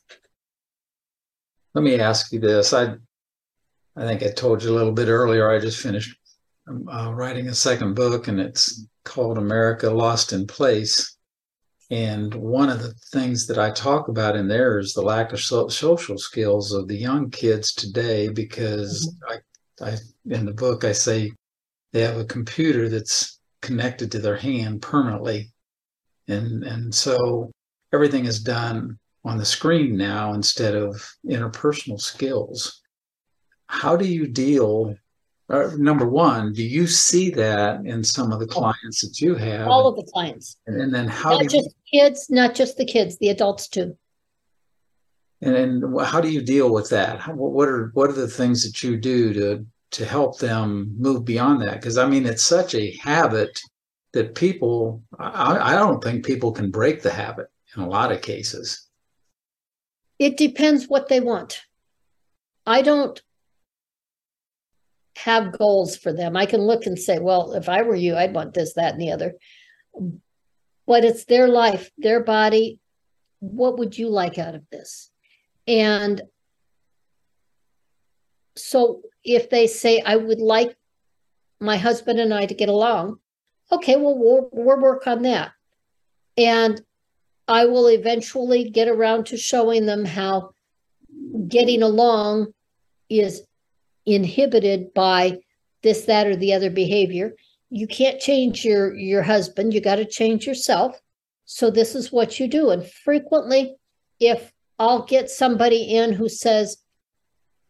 Let 1.76 1.84
me 1.84 2.00
ask 2.00 2.32
you 2.32 2.40
this. 2.40 2.74
I 2.74 2.96
I 3.96 4.08
think 4.08 4.24
I 4.24 4.30
told 4.30 4.64
you 4.64 4.72
a 4.72 4.78
little 4.78 4.92
bit 4.92 5.08
earlier. 5.08 5.52
I 5.52 5.60
just 5.60 5.80
finished 5.80 6.18
uh, 6.68 7.14
writing 7.14 7.50
a 7.50 7.54
second 7.54 7.94
book, 7.94 8.28
and 8.28 8.40
it's 8.40 8.88
called 9.04 9.38
America 9.38 9.90
Lost 9.90 10.34
in 10.34 10.48
Place. 10.48 11.18
And 11.92 12.34
one 12.34 12.70
of 12.70 12.82
the 12.82 12.94
things 13.12 13.46
that 13.48 13.60
I 13.60 13.72
talk 13.72 14.08
about 14.08 14.36
in 14.36 14.48
there 14.48 14.80
is 14.80 14.94
the 14.94 15.02
lack 15.02 15.34
of 15.34 15.40
so- 15.40 15.68
social 15.68 16.18
skills 16.18 16.72
of 16.72 16.88
the 16.88 16.98
young 16.98 17.30
kids 17.30 17.74
today. 17.74 18.30
Because 18.30 19.14
mm-hmm. 19.30 19.84
I, 19.84 19.90
I, 19.92 19.98
in 20.34 20.46
the 20.46 20.54
book, 20.54 20.84
I 20.84 20.92
say 20.92 21.32
they 21.92 22.02
have 22.02 22.18
a 22.18 22.26
computer 22.26 22.90
that's 22.90 23.40
connected 23.62 24.12
to 24.12 24.20
their 24.20 24.36
hand 24.36 24.82
permanently, 24.82 25.52
and 26.28 26.64
and 26.64 26.94
so 26.94 27.52
everything 27.94 28.26
is 28.26 28.42
done 28.42 28.98
on 29.24 29.38
the 29.38 29.46
screen 29.46 29.96
now 29.96 30.34
instead 30.34 30.76
of 30.76 31.02
interpersonal 31.26 32.00
skills. 32.00 32.82
how 33.68 33.96
do 33.96 34.06
you 34.06 34.28
deal? 34.28 34.96
Or 35.50 35.78
number 35.78 36.08
one, 36.08 36.54
do 36.54 36.64
you 36.64 36.88
see 36.88 37.30
that 37.32 37.86
in 37.86 38.04
some 38.04 38.32
of 38.32 38.40
the 38.40 38.48
clients 38.48 39.02
that 39.02 39.20
you 39.20 39.36
have? 39.36 39.68
All 39.68 39.88
of 39.88 39.98
the 39.98 40.10
clients, 40.12 40.58
and, 40.68 40.82
and 40.82 40.94
then 40.94 41.08
how 41.08 41.32
not 41.32 41.40
do 41.40 41.44
you, 41.44 41.64
just 41.64 41.76
kids, 41.92 42.30
not 42.30 42.56
just 42.56 42.78
the 42.78 42.86
kids, 42.86 43.18
the 43.18 43.30
adults 43.30 43.68
too. 43.68 43.98
and, 45.42 45.56
and 45.56 46.02
how 46.02 46.22
do 46.22 46.30
you 46.30 46.42
deal 46.42 46.72
with 46.74 46.90
that? 46.90 47.20
How, 47.20 47.34
what 47.34 47.68
are 47.68 47.92
what 47.94 48.10
are 48.10 48.14
the 48.14 48.28
things 48.28 48.64
that 48.64 48.82
you 48.82 48.96
do 48.98 49.34
to 49.34 49.66
to 49.92 50.06
help 50.06 50.40
them 50.40 50.96
move 50.98 51.26
beyond 51.26 51.62
that? 51.62 51.74
Because 51.76 51.98
I 51.98 52.08
mean, 52.08 52.26
it's 52.26 52.44
such 52.44 52.74
a 52.74 52.96
habit 52.98 53.60
that 54.14 54.36
people. 54.36 55.04
I, 55.20 55.74
I 55.74 55.76
don't 55.76 56.02
think 56.02 56.26
people 56.26 56.52
can 56.54 56.72
break 56.72 57.02
the 57.02 57.12
habit 57.12 57.48
in 57.76 57.84
a 57.84 57.90
lot 57.90 58.12
of 58.12 58.22
cases. 58.22 58.88
It 60.20 60.38
depends 60.38 60.88
what 60.88 61.10
they 61.10 61.20
want. 61.20 61.62
I 62.66 62.82
don't 62.82 63.22
have 65.18 65.58
goals 65.58 65.96
for 65.96 66.12
them. 66.12 66.36
I 66.36 66.46
can 66.46 66.62
look 66.62 66.86
and 66.86 66.98
say, 66.98 67.20
well, 67.20 67.54
if 67.54 67.70
I 67.70 67.82
were 67.84 67.96
you, 67.96 68.16
I'd 68.16 68.34
want 68.34 68.54
this, 68.54 68.74
that, 68.74 68.94
and 68.94 69.02
the 69.02 69.12
other. 69.12 69.36
But 70.86 71.06
it's 71.06 71.26
their 71.26 71.48
life, 71.48 71.92
their 71.98 72.24
body. 72.24 72.80
What 73.40 73.78
would 73.78 73.98
you 73.98 74.10
like 74.10 74.38
out 74.38 74.56
of 74.56 74.64
this? 74.72 75.12
And 75.68 76.22
so 78.56 79.02
if 79.24 79.50
they 79.50 79.68
say, 79.68 80.02
I 80.06 80.16
would 80.16 80.40
like 80.40 80.76
my 81.60 81.78
husband 81.78 82.20
and 82.20 82.34
I 82.34 82.46
to 82.46 82.54
get 82.54 82.70
along, 82.70 83.20
okay, 83.72 83.96
well, 83.96 84.18
we'll, 84.18 84.50
we'll 84.52 84.80
work 84.80 85.08
on 85.08 85.22
that. 85.24 85.52
And 86.38 86.82
I 87.48 87.66
will 87.66 87.88
eventually 87.88 88.70
get 88.70 88.88
around 88.88 89.28
to 89.28 89.38
showing 89.38 89.86
them 89.86 90.06
how 90.06 90.52
getting 91.48 91.84
along 91.84 92.54
is 93.10 93.44
inhibited 94.06 94.94
by 94.94 95.40
this, 95.82 96.06
that, 96.06 96.28
or 96.28 96.36
the 96.36 96.54
other 96.54 96.70
behavior. 96.70 97.36
You 97.70 97.88
can't 97.88 98.20
change 98.20 98.64
your 98.64 98.96
your 98.96 99.24
husband. 99.24 99.74
You 99.74 99.82
got 99.82 99.96
to 99.96 100.06
change 100.06 100.46
yourself. 100.46 101.00
So 101.46 101.70
this 101.70 101.96
is 101.96 102.12
what 102.12 102.40
you 102.40 102.48
do. 102.48 102.70
And 102.70 102.86
frequently, 102.86 103.76
if 104.20 104.54
I'll 104.80 105.04
get 105.04 105.30
somebody 105.30 105.96
in 105.96 106.14
who 106.14 106.30
says, 106.30 106.78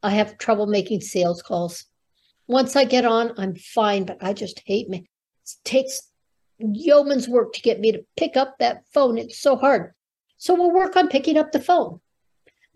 I 0.02 0.12
have 0.12 0.38
trouble 0.38 0.68
making 0.68 1.02
sales 1.02 1.42
calls. 1.42 1.86
Once 2.48 2.76
I 2.76 2.84
get 2.84 3.06
on, 3.06 3.34
I'm 3.38 3.56
fine, 3.56 4.06
but 4.06 4.18
I 4.22 4.34
just 4.34 4.62
hate 4.66 4.90
me. 4.90 5.10
It 5.44 5.56
takes 5.64 6.12
yeoman's 6.60 7.28
work 7.28 7.54
to 7.54 7.62
get 7.62 7.80
me 7.80 7.94
to 7.94 8.06
pick 8.18 8.38
up 8.38 8.58
that 8.60 8.84
phone. 8.94 9.18
It's 9.18 9.40
so 9.40 9.56
hard. 9.56 9.94
So 10.38 10.54
we'll 10.54 10.72
work 10.72 10.96
on 10.96 11.08
picking 11.08 11.38
up 11.38 11.52
the 11.52 11.62
phone. 11.62 12.02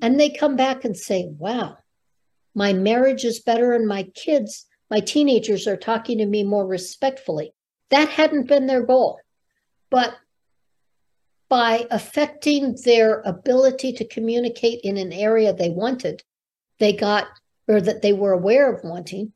And 0.01 0.19
they 0.19 0.29
come 0.29 0.55
back 0.55 0.85
and 0.85 0.95
say, 0.95 1.25
Wow, 1.27 1.77
my 2.57 2.73
marriage 2.73 3.23
is 3.23 3.39
better, 3.39 3.73
and 3.73 3.87
my 3.87 4.01
kids, 4.15 4.65
my 4.89 4.99
teenagers 4.99 5.67
are 5.67 5.77
talking 5.77 6.17
to 6.17 6.25
me 6.25 6.43
more 6.43 6.65
respectfully. 6.65 7.53
That 7.91 8.09
hadn't 8.09 8.47
been 8.47 8.65
their 8.65 8.83
goal. 8.83 9.19
But 9.91 10.15
by 11.49 11.85
affecting 11.91 12.75
their 12.83 13.21
ability 13.21 13.93
to 13.93 14.07
communicate 14.07 14.81
in 14.83 14.97
an 14.97 15.13
area 15.13 15.53
they 15.53 15.69
wanted, 15.69 16.23
they 16.79 16.93
got, 16.93 17.27
or 17.67 17.79
that 17.79 18.01
they 18.01 18.11
were 18.11 18.33
aware 18.33 18.73
of 18.73 18.83
wanting, 18.83 19.33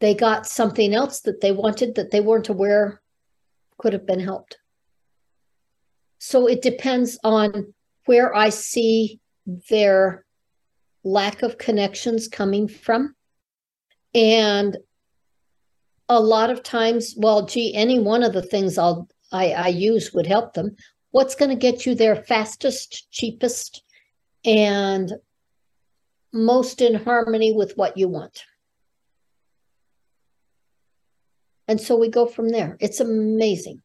they 0.00 0.12
got 0.12 0.44
something 0.44 0.92
else 0.92 1.20
that 1.20 1.40
they 1.40 1.52
wanted 1.52 1.94
that 1.94 2.10
they 2.10 2.20
weren't 2.20 2.48
aware 2.48 3.00
could 3.78 3.92
have 3.92 4.08
been 4.08 4.18
helped. 4.18 4.58
So 6.18 6.48
it 6.48 6.62
depends 6.62 7.16
on 7.22 7.74
where 8.06 8.34
I 8.34 8.48
see 8.48 9.20
their 9.70 10.25
lack 11.06 11.42
of 11.42 11.56
connections 11.56 12.26
coming 12.26 12.66
from. 12.66 13.14
And 14.12 14.76
a 16.08 16.20
lot 16.20 16.50
of 16.50 16.64
times, 16.64 17.14
well, 17.16 17.46
gee, 17.46 17.74
any 17.74 18.00
one 18.00 18.24
of 18.24 18.32
the 18.32 18.42
things 18.42 18.76
I'll 18.76 19.08
I, 19.32 19.50
I 19.50 19.68
use 19.68 20.12
would 20.12 20.26
help 20.26 20.54
them. 20.54 20.76
What's 21.10 21.34
going 21.34 21.50
to 21.50 21.56
get 21.56 21.86
you 21.86 21.94
there 21.94 22.16
fastest, 22.16 23.10
cheapest, 23.10 23.82
and 24.44 25.12
most 26.32 26.80
in 26.80 26.94
harmony 26.94 27.52
with 27.52 27.72
what 27.76 27.96
you 27.96 28.08
want? 28.08 28.44
And 31.68 31.80
so 31.80 31.96
we 31.96 32.08
go 32.08 32.26
from 32.26 32.50
there. 32.50 32.76
It's 32.80 33.00
amazing. 33.00 33.82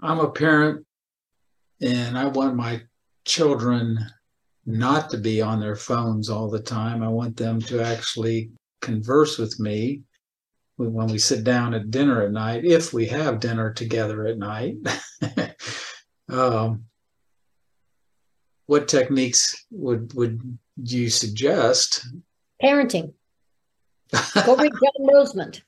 I'm 0.00 0.18
a 0.18 0.30
parent 0.30 0.84
and 1.80 2.18
I 2.18 2.26
want 2.26 2.56
my 2.56 2.82
children 3.26 3.98
not 4.64 5.10
to 5.10 5.18
be 5.18 5.42
on 5.42 5.60
their 5.60 5.76
phones 5.76 6.30
all 6.30 6.48
the 6.48 6.60
time. 6.60 7.02
I 7.02 7.08
want 7.08 7.36
them 7.36 7.60
to 7.62 7.82
actually 7.82 8.50
converse 8.80 9.38
with 9.38 9.60
me 9.60 10.02
when 10.76 11.06
we 11.06 11.18
sit 11.18 11.44
down 11.44 11.74
at 11.74 11.90
dinner 11.90 12.22
at 12.22 12.32
night, 12.32 12.64
if 12.64 12.92
we 12.92 13.06
have 13.06 13.40
dinner 13.40 13.72
together 13.72 14.26
at 14.26 14.38
night. 14.38 14.76
um, 16.28 16.84
what 18.66 18.88
techniques 18.88 19.64
would 19.70 20.12
would 20.14 20.58
you 20.76 21.08
suggest? 21.08 22.06
Parenting. 22.62 23.12
Go 24.44 24.56
read 24.56 24.72
John 24.72 25.08
Rosemond. 25.08 25.62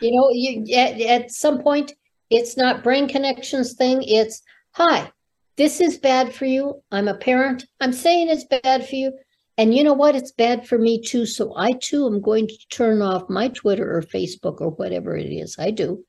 You 0.00 0.12
know, 0.12 0.30
you 0.30 0.76
at, 0.76 1.00
at 1.00 1.30
some 1.30 1.60
point, 1.62 1.92
it's 2.30 2.56
not 2.56 2.84
brain 2.84 3.08
connections 3.08 3.74
thing. 3.74 4.02
It's 4.02 4.42
hi, 4.72 5.10
this 5.58 5.80
is 5.80 5.98
bad 5.98 6.32
for 6.32 6.44
you. 6.46 6.80
I'm 6.92 7.08
a 7.08 7.18
parent. 7.18 7.66
I'm 7.80 7.92
saying 7.92 8.28
it's 8.28 8.44
bad 8.44 8.88
for 8.88 8.94
you. 8.94 9.12
And 9.58 9.74
you 9.74 9.82
know 9.82 9.92
what? 9.92 10.14
It's 10.14 10.30
bad 10.30 10.68
for 10.68 10.78
me 10.78 11.02
too. 11.02 11.26
So 11.26 11.52
I 11.56 11.72
too 11.72 12.06
am 12.06 12.20
going 12.20 12.46
to 12.46 12.68
turn 12.70 13.02
off 13.02 13.28
my 13.28 13.48
Twitter 13.48 13.96
or 13.96 14.02
Facebook 14.02 14.60
or 14.60 14.70
whatever 14.70 15.16
it 15.16 15.26
is 15.26 15.56
I 15.58 15.72
do. 15.72 16.04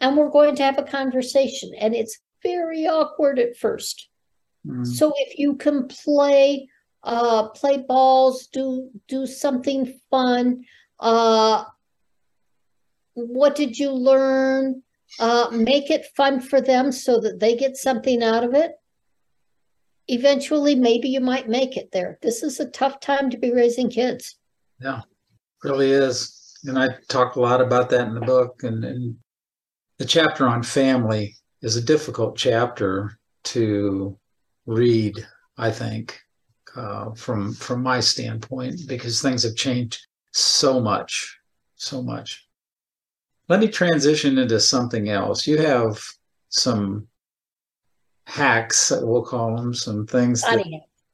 And 0.00 0.16
we're 0.16 0.30
going 0.30 0.56
to 0.56 0.64
have 0.64 0.78
a 0.78 0.82
conversation. 0.82 1.70
And 1.80 1.94
it's 1.94 2.18
very 2.42 2.88
awkward 2.88 3.38
at 3.38 3.56
first. 3.56 4.08
Mm. 4.66 4.84
So 4.84 5.12
if 5.16 5.38
you 5.38 5.54
can 5.54 5.86
play, 5.86 6.68
uh, 7.04 7.50
play 7.50 7.78
balls, 7.78 8.48
do 8.48 8.90
do 9.06 9.26
something 9.28 10.00
fun. 10.10 10.64
Uh, 10.98 11.64
what 13.14 13.54
did 13.54 13.78
you 13.78 13.92
learn? 13.92 14.82
Uh, 15.20 15.48
make 15.52 15.88
it 15.88 16.04
fun 16.16 16.40
for 16.40 16.60
them 16.60 16.90
so 16.90 17.20
that 17.20 17.38
they 17.38 17.56
get 17.56 17.76
something 17.76 18.22
out 18.24 18.42
of 18.42 18.54
it 18.54 18.72
eventually 20.08 20.74
maybe 20.74 21.08
you 21.08 21.20
might 21.20 21.48
make 21.48 21.76
it 21.76 21.90
there. 21.92 22.18
This 22.22 22.42
is 22.42 22.60
a 22.60 22.70
tough 22.70 23.00
time 23.00 23.30
to 23.30 23.38
be 23.38 23.52
raising 23.52 23.90
kids. 23.90 24.36
Yeah, 24.80 25.02
really 25.62 25.90
is. 25.90 26.56
And 26.64 26.78
I 26.78 26.88
talk 27.08 27.36
a 27.36 27.40
lot 27.40 27.60
about 27.60 27.90
that 27.90 28.08
in 28.08 28.14
the 28.14 28.20
book. 28.20 28.62
And, 28.62 28.84
and 28.84 29.16
the 29.98 30.04
chapter 30.04 30.48
on 30.48 30.62
family 30.62 31.36
is 31.62 31.76
a 31.76 31.82
difficult 31.82 32.36
chapter 32.36 33.18
to 33.44 34.18
read, 34.66 35.26
I 35.56 35.70
think, 35.70 36.20
uh, 36.76 37.12
from 37.14 37.54
from 37.54 37.82
my 37.82 38.00
standpoint, 38.00 38.80
because 38.86 39.22
things 39.22 39.42
have 39.42 39.56
changed 39.56 40.06
so 40.32 40.80
much, 40.80 41.38
so 41.76 42.02
much. 42.02 42.46
Let 43.48 43.60
me 43.60 43.68
transition 43.68 44.38
into 44.38 44.60
something 44.60 45.08
else. 45.08 45.46
You 45.46 45.58
have 45.58 45.98
some 46.50 47.08
hacks, 48.28 48.92
we'll 49.02 49.24
call 49.24 49.56
them, 49.56 49.72
some 49.74 50.06
things 50.06 50.42
that, 50.42 50.62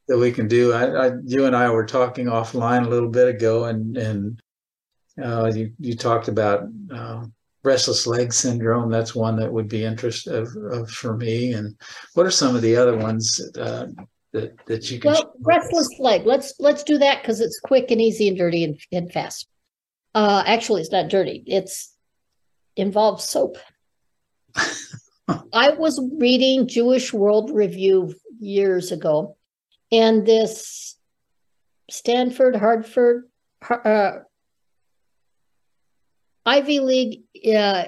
that, 0.09 0.19
we 0.19 0.33
can 0.33 0.49
do. 0.49 0.73
I, 0.73 1.07
I, 1.07 1.13
you 1.25 1.47
and 1.47 1.55
I 1.55 1.71
were 1.71 1.87
talking 1.87 2.27
offline 2.27 2.85
a 2.85 2.91
little 2.91 3.09
bit 3.09 3.29
ago, 3.29 3.65
and 3.67 3.97
and 3.97 4.43
uh, 5.23 5.51
you 5.55 5.73
you 5.79 5.95
talked 5.97 6.29
about 6.29 6.65
uh, 6.93 7.25
restless 7.63 8.07
leg 8.07 8.33
syndrome. 8.33 8.91
That's 8.91 9.15
one 9.15 9.37
that 9.37 9.53
would 9.53 9.69
be 9.69 9.85
interest 9.85 10.27
of, 10.27 10.49
of 10.57 10.91
for 10.91 11.17
me. 11.17 11.53
And 11.53 11.77
what 12.15 12.27
are 12.27 12.33
some 12.33 12.57
of 12.57 12.63
the 12.63 12.77
other 12.77 12.97
ones 12.97 13.41
uh, 13.57 13.87
that 14.33 14.67
that 14.67 14.91
you 14.91 14.99
can? 14.99 15.13
Well, 15.13 15.35
restless 15.41 15.89
leg. 16.01 16.27
Let's 16.27 16.55
let's 16.59 16.83
do 16.83 16.99
that 16.99 17.23
because 17.23 17.41
it's 17.41 17.61
quick 17.61 17.91
and 17.93 18.01
easy 18.01 18.29
and 18.29 18.37
dirty 18.37 18.65
and, 18.65 18.79
and 18.93 19.13
fast. 19.13 19.47
Uh, 20.15 20.43
actually, 20.47 20.81
it's 20.81 20.93
not 20.93 21.09
dirty. 21.09 21.45
It's 21.47 21.95
involves 22.77 23.25
soap. 23.25 23.57
I 25.29 25.71
was 25.71 26.01
reading 26.19 26.69
Jewish 26.69 27.13
World 27.13 27.51
Review 27.51 28.15
years 28.39 28.93
ago, 28.93 29.37
and 29.91 30.27
this 30.27 30.97
Stanford, 31.91 32.57
Hartford, 32.57 33.29
uh, 33.71 34.19
Ivy 36.45 36.81
League 36.81 37.23
uh, 37.55 37.85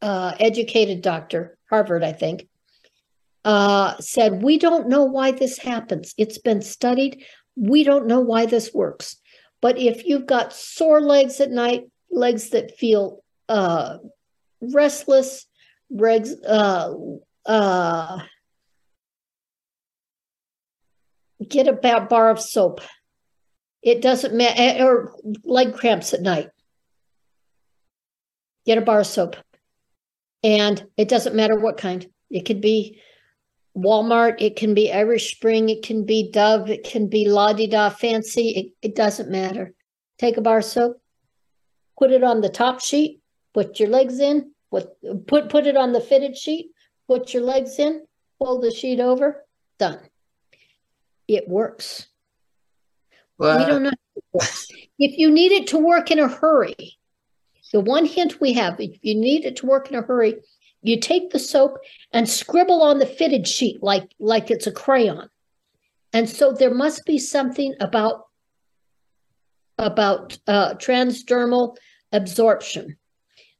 uh, 0.00 0.34
educated 0.40 1.02
doctor, 1.02 1.58
Harvard, 1.68 2.02
I 2.02 2.12
think, 2.12 2.48
uh, 3.44 3.96
said, 4.00 4.42
We 4.42 4.58
don't 4.58 4.88
know 4.88 5.04
why 5.04 5.32
this 5.32 5.58
happens. 5.58 6.14
It's 6.16 6.38
been 6.38 6.62
studied. 6.62 7.24
We 7.56 7.84
don't 7.84 8.06
know 8.06 8.20
why 8.20 8.46
this 8.46 8.72
works. 8.72 9.16
But 9.60 9.78
if 9.78 10.06
you've 10.06 10.26
got 10.26 10.52
sore 10.52 11.00
legs 11.00 11.40
at 11.40 11.50
night, 11.50 11.84
legs 12.10 12.50
that 12.50 12.76
feel 12.76 13.22
uh, 13.48 13.98
restless, 14.60 15.46
regs 15.94 16.30
uh 16.46 16.94
uh 17.46 18.20
get 21.48 21.68
a 21.68 21.72
bar 21.72 22.30
of 22.30 22.40
soap. 22.40 22.80
It 23.82 24.00
doesn't 24.00 24.34
matter, 24.34 24.84
or 24.84 25.16
leg 25.44 25.74
cramps 25.74 26.14
at 26.14 26.22
night. 26.22 26.48
Get 28.64 28.78
a 28.78 28.82
bar 28.82 29.00
of 29.00 29.06
soap. 29.06 29.36
And 30.44 30.84
it 30.96 31.08
doesn't 31.08 31.34
matter 31.34 31.58
what 31.58 31.78
kind. 31.78 32.06
It 32.30 32.44
could 32.44 32.60
be 32.60 33.00
Walmart, 33.76 34.36
it 34.40 34.56
can 34.56 34.74
be 34.74 34.92
Irish 34.92 35.34
Spring, 35.34 35.68
it 35.68 35.82
can 35.82 36.04
be 36.04 36.30
Dove, 36.30 36.68
it 36.68 36.84
can 36.84 37.08
be 37.08 37.28
La 37.28 37.52
Di 37.52 37.66
Da 37.66 37.88
Fancy. 37.88 38.50
It, 38.50 38.66
it 38.82 38.94
doesn't 38.94 39.30
matter. 39.30 39.72
Take 40.18 40.36
a 40.36 40.42
bar 40.42 40.58
of 40.58 40.64
soap, 40.64 41.00
put 41.98 42.12
it 42.12 42.22
on 42.22 42.40
the 42.40 42.48
top 42.48 42.80
sheet, 42.80 43.20
put 43.54 43.80
your 43.80 43.88
legs 43.88 44.20
in, 44.20 44.52
with, 44.72 44.88
put 45.26 45.48
put 45.48 45.66
it 45.66 45.76
on 45.76 45.92
the 45.92 46.00
fitted 46.00 46.36
sheet, 46.36 46.70
put 47.06 47.32
your 47.32 47.42
legs 47.42 47.78
in, 47.78 48.04
fold 48.38 48.64
the 48.64 48.70
sheet 48.70 48.98
over, 48.98 49.44
done. 49.78 50.00
It 51.28 51.48
works. 51.48 52.08
Well, 53.38 53.58
we 53.58 53.64
don't 53.66 53.82
know 53.84 53.92
if. 54.34 54.66
If 54.98 55.18
you 55.18 55.30
need 55.30 55.52
it 55.52 55.66
to 55.68 55.78
work 55.78 56.10
in 56.10 56.18
a 56.18 56.28
hurry, 56.28 56.98
the 57.72 57.80
one 57.80 58.06
hint 58.06 58.40
we 58.40 58.52
have, 58.52 58.78
if 58.78 58.98
you 59.02 59.14
need 59.14 59.44
it 59.44 59.56
to 59.56 59.66
work 59.66 59.90
in 59.90 59.96
a 59.96 60.02
hurry, 60.02 60.36
you 60.82 61.00
take 61.00 61.30
the 61.30 61.38
soap 61.38 61.78
and 62.12 62.28
scribble 62.28 62.82
on 62.82 62.98
the 62.98 63.06
fitted 63.06 63.46
sheet 63.48 63.82
like 63.82 64.10
like 64.18 64.50
it's 64.50 64.66
a 64.66 64.72
crayon. 64.72 65.28
And 66.12 66.28
so 66.28 66.52
there 66.52 66.74
must 66.74 67.04
be 67.04 67.18
something 67.18 67.74
about 67.80 68.26
about 69.78 70.38
uh, 70.46 70.74
transdermal 70.74 71.76
absorption 72.12 72.96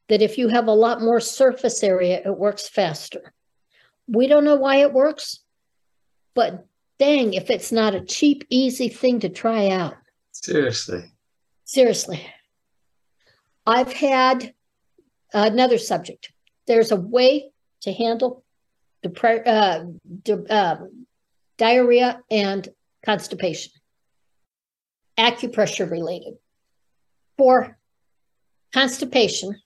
that 0.09 0.23
if 0.23 0.37
you 0.39 0.49
have 0.49 0.67
a 0.67 0.73
lot 0.73 1.01
more 1.01 1.21
surface 1.21 1.83
area, 1.83 2.21
it 2.25 2.37
works 2.37 2.69
faster. 2.69 3.33
We 4.07 4.27
don't 4.27 4.45
know 4.45 4.57
why 4.57 4.77
it 4.77 4.93
works, 4.93 5.41
but 6.35 6.67
dang, 6.99 7.35
if 7.35 7.51
it's 7.51 7.73
not 7.73 7.95
a 7.95 8.05
cheap, 8.05 8.45
easy 8.51 8.89
thing 8.89 9.21
to 9.21 9.29
try 9.29 9.69
out. 9.69 9.95
seriously. 10.33 11.05
Seriously. 11.65 12.27
I've 13.65 13.93
had 13.93 14.53
another 15.33 15.79
subject. 15.79 16.33
There's 16.67 16.91
a 16.91 16.97
way 16.97 17.53
to 17.83 17.93
handle 17.93 18.45
depre- 19.05 19.47
uh, 19.47 19.85
di- 20.23 20.55
um, 20.55 21.07
diarrhea 21.59 22.21
and 22.31 22.69
constipation, 23.05 23.73
acupressure 25.17 25.91
related. 25.91 26.35
For 27.39 27.79
constipation, 28.75 29.61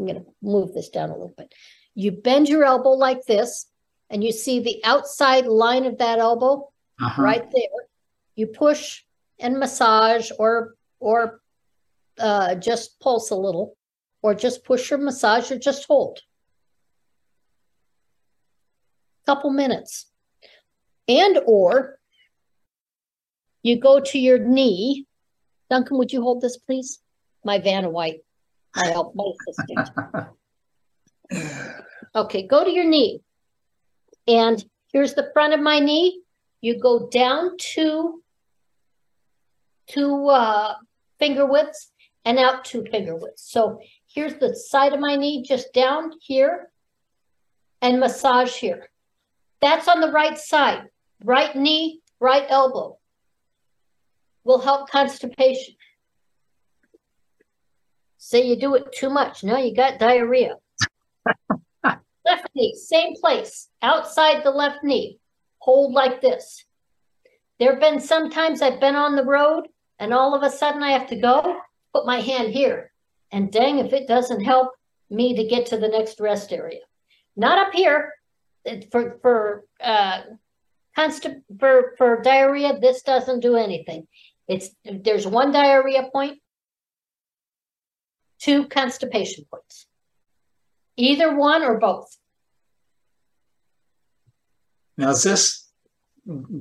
I'm 0.00 0.06
going 0.06 0.24
to 0.24 0.30
move 0.42 0.72
this 0.72 0.88
down 0.88 1.10
a 1.10 1.12
little 1.12 1.34
bit. 1.36 1.52
You 1.94 2.10
bend 2.12 2.48
your 2.48 2.64
elbow 2.64 2.90
like 2.92 3.26
this, 3.26 3.66
and 4.08 4.24
you 4.24 4.32
see 4.32 4.60
the 4.60 4.80
outside 4.84 5.46
line 5.46 5.84
of 5.84 5.98
that 5.98 6.18
elbow 6.18 6.70
Uh-huh. 7.00 7.22
right 7.22 7.50
there. 7.52 7.80
You 8.34 8.46
push 8.46 9.02
and 9.38 9.58
massage, 9.58 10.30
or 10.38 10.74
or 11.00 11.40
uh, 12.18 12.54
just 12.54 12.98
pulse 13.00 13.30
a 13.30 13.36
little, 13.36 13.76
or 14.22 14.34
just 14.34 14.64
push 14.64 14.90
or 14.90 14.98
massage, 14.98 15.50
or 15.50 15.58
just 15.58 15.86
hold. 15.86 16.20
Couple 19.26 19.50
minutes, 19.50 20.06
and 21.06 21.38
or 21.46 21.98
you 23.62 23.78
go 23.78 24.00
to 24.00 24.18
your 24.18 24.38
knee. 24.38 25.06
Duncan, 25.68 25.98
would 25.98 26.12
you 26.12 26.22
hold 26.22 26.40
this, 26.40 26.56
please? 26.56 27.00
My 27.44 27.58
Vanna 27.60 27.88
White, 27.90 28.20
my 28.76 28.86
help, 28.86 29.14
my 29.14 29.24
assistant. 29.48 29.90
Okay, 32.14 32.46
go 32.46 32.64
to 32.64 32.70
your 32.70 32.84
knee. 32.84 33.22
And 34.26 34.64
here's 34.92 35.14
the 35.14 35.30
front 35.32 35.54
of 35.54 35.60
my 35.60 35.78
knee. 35.78 36.22
You 36.60 36.80
go 36.80 37.08
down 37.08 37.56
to 37.74 38.22
two 39.86 40.28
uh, 40.28 40.74
finger 41.18 41.46
widths 41.46 41.92
and 42.24 42.38
out 42.38 42.64
two 42.64 42.84
finger 42.90 43.14
widths. 43.14 43.50
So 43.50 43.80
here's 44.06 44.34
the 44.34 44.54
side 44.54 44.92
of 44.92 45.00
my 45.00 45.16
knee, 45.16 45.42
just 45.42 45.72
down 45.72 46.12
here 46.20 46.70
and 47.80 48.00
massage 48.00 48.54
here. 48.54 48.90
That's 49.60 49.88
on 49.88 50.00
the 50.00 50.12
right 50.12 50.38
side. 50.38 50.88
Right 51.24 51.54
knee, 51.54 52.00
right 52.18 52.46
elbow 52.48 52.98
will 54.44 54.60
help 54.60 54.90
constipation. 54.90 55.74
Say 58.22 58.46
you 58.46 58.54
do 58.54 58.74
it 58.74 58.92
too 58.92 59.08
much. 59.08 59.42
Now 59.42 59.56
you 59.56 59.74
got 59.74 59.98
diarrhea. 59.98 60.56
left 61.84 62.48
knee, 62.54 62.74
same 62.74 63.14
place, 63.16 63.68
outside 63.80 64.44
the 64.44 64.50
left 64.50 64.84
knee. 64.84 65.18
Hold 65.60 65.94
like 65.94 66.20
this. 66.20 66.66
There 67.58 67.72
have 67.72 67.80
been 67.80 67.98
some 67.98 68.30
times 68.30 68.60
I've 68.60 68.78
been 68.78 68.94
on 68.94 69.16
the 69.16 69.24
road 69.24 69.68
and 69.98 70.12
all 70.12 70.34
of 70.34 70.42
a 70.42 70.50
sudden 70.50 70.82
I 70.82 70.90
have 70.90 71.08
to 71.08 71.16
go, 71.16 71.60
put 71.94 72.04
my 72.04 72.20
hand 72.20 72.52
here. 72.52 72.92
And 73.32 73.50
dang, 73.50 73.78
if 73.78 73.94
it 73.94 74.06
doesn't 74.06 74.44
help 74.44 74.72
me 75.08 75.34
to 75.36 75.44
get 75.44 75.64
to 75.66 75.78
the 75.78 75.88
next 75.88 76.20
rest 76.20 76.52
area. 76.52 76.80
Not 77.36 77.58
up 77.58 77.72
here. 77.72 78.12
For 78.92 79.18
for 79.22 79.64
uh 79.82 80.20
constant 80.94 81.44
for 81.58 81.94
for 81.96 82.20
diarrhea, 82.20 82.78
this 82.78 83.00
doesn't 83.00 83.40
do 83.40 83.56
anything. 83.56 84.06
It's 84.46 84.68
there's 84.84 85.26
one 85.26 85.52
diarrhea 85.52 86.10
point, 86.12 86.38
two 88.40 88.66
constipation 88.68 89.44
points. 89.50 89.86
Either 90.96 91.36
one 91.36 91.62
or 91.62 91.78
both. 91.78 92.16
Now, 94.96 95.10
is 95.10 95.22
this 95.22 95.68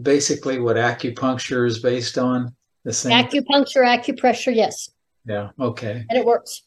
basically 0.02 0.60
what 0.60 0.78
acupuncture 0.78 1.68
is 1.68 1.80
based 1.80 2.18
on? 2.18 2.56
The 2.86 2.94
same? 2.94 3.12
Acupuncture, 3.12 3.84
acupressure, 3.84 4.56
yes, 4.56 4.90
yeah. 5.26 5.50
Okay. 5.60 6.06
and 6.10 6.18
it 6.18 6.26
works. 6.26 6.64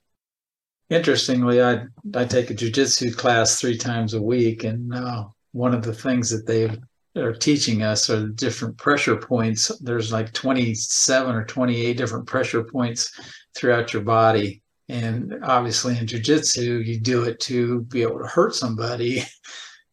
Interestingly, 0.90 1.62
I 1.62 1.84
I 2.14 2.26
take 2.26 2.50
a 2.50 2.54
jujitsu 2.54 3.16
class 3.16 3.58
three 3.58 3.78
times 3.78 4.12
a 4.12 4.20
week, 4.20 4.64
and 4.64 4.94
uh, 4.94 5.24
one 5.52 5.72
of 5.72 5.82
the 5.82 5.94
things 5.94 6.28
that 6.28 6.46
they 6.46 6.78
are 7.18 7.32
teaching 7.32 7.82
us 7.82 8.10
are 8.10 8.28
different 8.28 8.76
pressure 8.76 9.16
points. 9.16 9.68
There's 9.78 10.12
like 10.12 10.32
27 10.34 11.34
or 11.34 11.44
28 11.44 11.96
different 11.96 12.26
pressure 12.26 12.62
points 12.62 13.18
throughout 13.54 13.94
your 13.94 14.02
body, 14.02 14.61
and 14.92 15.42
obviously 15.42 15.96
in 15.96 16.06
jujitsu, 16.06 16.84
you 16.84 17.00
do 17.00 17.24
it 17.24 17.40
to 17.40 17.80
be 17.82 18.02
able 18.02 18.18
to 18.18 18.26
hurt 18.26 18.54
somebody. 18.54 19.22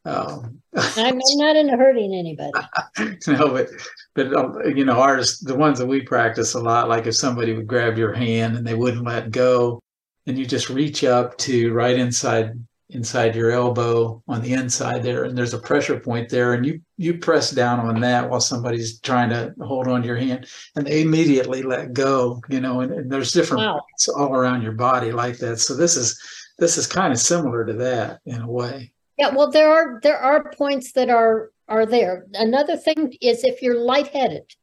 Um, 0.05 0.61
I'm, 0.75 1.13
I'm 1.13 1.37
not 1.37 1.57
into 1.57 1.75
hurting 1.75 2.15
anybody. 2.15 2.51
no, 3.27 3.49
but 3.49 3.67
but 4.15 4.33
uh, 4.33 4.63
you 4.63 4.85
know, 4.85 4.97
ours, 4.97 5.39
the 5.39 5.53
ones 5.53 5.77
that 5.77 5.85
we 5.85 6.01
practice 6.01 6.53
a 6.53 6.59
lot, 6.59 6.87
like 6.87 7.05
if 7.05 7.15
somebody 7.15 7.53
would 7.53 7.67
grab 7.67 7.97
your 7.97 8.13
hand 8.13 8.55
and 8.55 8.65
they 8.65 8.75
wouldn't 8.75 9.03
let 9.03 9.29
go, 9.29 9.81
and 10.25 10.39
you 10.39 10.45
just 10.45 10.69
reach 10.69 11.03
up 11.03 11.37
to 11.39 11.73
right 11.73 11.99
inside 11.99 12.53
inside 12.91 13.35
your 13.35 13.51
elbow 13.51 14.21
on 14.27 14.41
the 14.41 14.53
inside 14.53 15.03
there, 15.03 15.25
and 15.25 15.37
there's 15.37 15.53
a 15.53 15.59
pressure 15.59 15.99
point 15.99 16.29
there, 16.29 16.53
and 16.53 16.65
you 16.65 16.81
you 16.97 17.17
press 17.17 17.51
down 17.51 17.79
on 17.79 17.99
that 18.01 18.29
while 18.29 18.41
somebody's 18.41 18.99
trying 18.99 19.29
to 19.29 19.53
hold 19.61 19.87
on 19.87 20.01
to 20.01 20.07
your 20.07 20.17
hand, 20.17 20.47
and 20.75 20.85
they 20.85 21.01
immediately 21.01 21.61
let 21.61 21.93
go. 21.93 22.41
You 22.49 22.61
know, 22.61 22.81
and, 22.81 22.91
and 22.91 23.11
there's 23.11 23.31
different 23.31 23.63
Wow. 23.63 23.81
points 23.81 24.07
all 24.07 24.33
around 24.35 24.61
your 24.63 24.73
body 24.73 25.11
like 25.11 25.37
that. 25.37 25.57
So 25.57 25.75
this 25.75 25.95
is 25.95 26.19
this 26.57 26.77
is 26.77 26.87
kind 26.87 27.13
of 27.13 27.19
similar 27.19 27.65
to 27.65 27.73
that 27.73 28.19
in 28.25 28.41
a 28.41 28.49
way. 28.49 28.91
Yeah, 29.17 29.35
well, 29.35 29.51
there 29.51 29.69
are 29.71 29.99
there 30.01 30.17
are 30.17 30.51
points 30.51 30.93
that 30.93 31.09
are 31.09 31.51
are 31.67 31.85
there. 31.85 32.25
Another 32.33 32.75
thing 32.75 33.13
is 33.21 33.43
if 33.43 33.61
you're 33.61 33.79
lightheaded, 33.79 34.55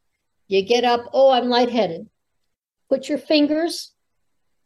you 0.49 0.62
get 0.62 0.85
up, 0.85 1.03
oh, 1.12 1.31
I'm 1.31 1.49
lightheaded. 1.49 2.09
Put 2.89 3.09
your 3.09 3.19
fingers 3.19 3.93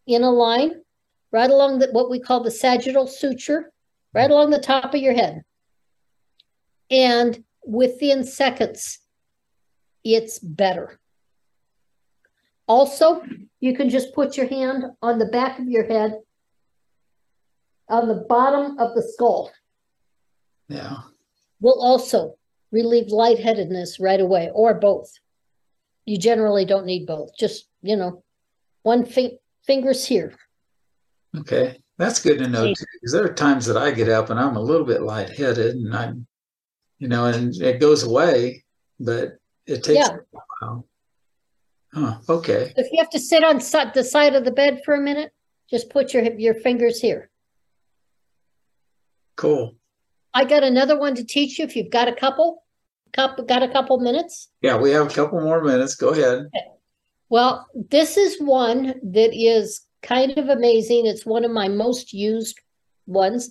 in 0.06 0.22
a 0.22 0.30
line 0.30 0.82
right 1.32 1.50
along 1.50 1.78
the, 1.78 1.88
what 1.92 2.10
we 2.10 2.20
call 2.20 2.42
the 2.42 2.50
sagittal 2.50 3.06
suture, 3.06 3.72
right 4.14 4.30
along 4.30 4.50
the 4.50 4.60
top 4.60 4.94
of 4.94 5.00
your 5.00 5.14
head. 5.14 5.42
And 6.90 7.44
within 7.64 8.24
seconds, 8.24 8.98
it's 10.04 10.38
better. 10.38 10.98
Also, 12.66 13.22
you 13.60 13.74
can 13.74 13.90
just 13.90 14.14
put 14.14 14.36
your 14.36 14.46
hand 14.46 14.84
on 15.02 15.18
the 15.18 15.26
back 15.26 15.58
of 15.58 15.68
your 15.68 15.86
head, 15.86 16.18
on 17.88 18.08
the 18.08 18.24
bottom 18.28 18.78
of 18.78 18.94
the 18.94 19.02
skull 19.02 19.50
Yeah. 20.68 20.98
will 21.60 21.80
also 21.82 22.36
relieve 22.70 23.08
lightheadedness 23.08 23.98
right 23.98 24.20
away 24.20 24.50
or 24.54 24.74
both. 24.74 25.12
You 26.06 26.16
generally 26.16 26.64
don't 26.64 26.86
need 26.86 27.06
both. 27.06 27.36
Just, 27.36 27.68
you 27.82 27.96
know, 27.96 28.22
one 28.82 29.04
fi- 29.04 29.38
fingers 29.66 30.06
here. 30.06 30.34
Okay, 31.36 31.78
that's 31.96 32.20
good 32.20 32.38
to 32.38 32.48
know 32.48 32.66
too, 32.74 32.84
because 32.94 33.12
there 33.12 33.24
are 33.24 33.32
times 33.32 33.66
that 33.66 33.76
I 33.76 33.90
get 33.92 34.08
up 34.08 34.30
and 34.30 34.40
I'm 34.40 34.56
a 34.56 34.60
little 34.60 34.86
bit 34.86 35.02
lightheaded, 35.02 35.76
and 35.76 35.94
I'm, 35.94 36.26
you 36.98 37.08
know, 37.08 37.26
and 37.26 37.54
it 37.54 37.80
goes 37.80 38.02
away, 38.02 38.64
but 38.98 39.36
it 39.66 39.84
takes 39.84 40.08
Yeah. 40.08 40.16
a 40.34 40.38
while. 40.60 40.86
Huh. 41.92 42.18
Okay. 42.28 42.72
If 42.76 42.90
you 42.92 42.98
have 43.00 43.10
to 43.10 43.18
sit 43.20 43.44
on 43.44 43.58
the 43.58 44.04
side 44.04 44.34
of 44.34 44.44
the 44.44 44.50
bed 44.52 44.80
for 44.84 44.94
a 44.94 45.00
minute, 45.00 45.32
just 45.68 45.90
put 45.90 46.12
your 46.12 46.24
your 46.38 46.54
fingers 46.54 47.00
here. 47.00 47.30
Cool. 49.36 49.76
I 50.34 50.44
got 50.44 50.62
another 50.62 50.98
one 50.98 51.14
to 51.16 51.24
teach 51.24 51.58
you 51.58 51.64
if 51.64 51.74
you've 51.74 51.90
got 51.90 52.08
a 52.08 52.12
couple. 52.14 52.64
couple, 53.12 53.44
got 53.44 53.62
a 53.62 53.68
couple 53.68 53.98
minutes? 53.98 54.50
Yeah, 54.62 54.76
we 54.76 54.90
have 54.90 55.06
a 55.06 55.14
couple 55.14 55.40
more 55.40 55.62
minutes. 55.64 55.94
Go 55.96 56.10
ahead. 56.10 56.48
Well, 57.28 57.66
this 57.74 58.16
is 58.16 58.40
one 58.40 58.94
that 59.02 59.30
is 59.32 59.80
kind 60.02 60.36
of 60.38 60.48
amazing. 60.48 61.06
It's 61.06 61.26
one 61.26 61.44
of 61.44 61.50
my 61.50 61.68
most 61.68 62.12
used 62.12 62.58
ones. 63.06 63.50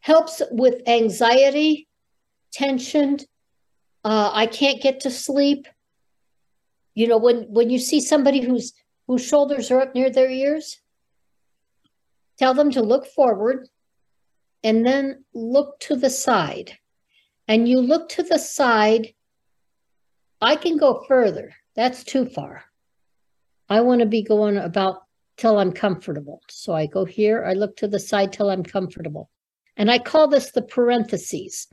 Helps 0.00 0.42
with 0.50 0.86
anxiety, 0.86 1.88
tension. 2.52 3.18
Uh, 4.04 4.30
I 4.32 4.46
can't 4.46 4.82
get 4.82 5.00
to 5.00 5.10
sleep. 5.10 5.66
You 6.94 7.08
know, 7.08 7.16
when 7.16 7.44
when 7.44 7.70
you 7.70 7.78
see 7.78 8.00
somebody 8.00 8.40
whose 8.40 8.74
whose 9.06 9.24
shoulders 9.24 9.70
are 9.70 9.80
up 9.80 9.94
near 9.94 10.10
their 10.10 10.30
ears, 10.30 10.78
tell 12.38 12.54
them 12.54 12.70
to 12.72 12.82
look 12.82 13.06
forward 13.06 13.68
and 14.62 14.86
then 14.86 15.24
look 15.34 15.78
to 15.80 15.96
the 15.96 16.10
side. 16.10 16.78
And 17.48 17.68
you 17.68 17.80
look 17.80 18.08
to 18.10 18.22
the 18.22 18.38
side. 18.38 19.14
I 20.40 20.56
can 20.56 20.76
go 20.76 21.04
further. 21.08 21.54
That's 21.74 22.04
too 22.04 22.26
far. 22.26 22.64
I 23.68 23.80
want 23.80 24.00
to 24.00 24.06
be 24.06 24.22
going 24.22 24.58
about 24.58 25.03
till 25.36 25.58
I'm 25.58 25.72
comfortable. 25.72 26.42
So 26.48 26.74
I 26.74 26.86
go 26.86 27.04
here, 27.04 27.44
I 27.44 27.54
look 27.54 27.76
to 27.78 27.88
the 27.88 27.98
side 27.98 28.32
till 28.32 28.50
I'm 28.50 28.62
comfortable. 28.62 29.30
And 29.76 29.90
I 29.90 29.98
call 29.98 30.28
this 30.28 30.52
the 30.52 30.62
parentheses. 30.62 31.66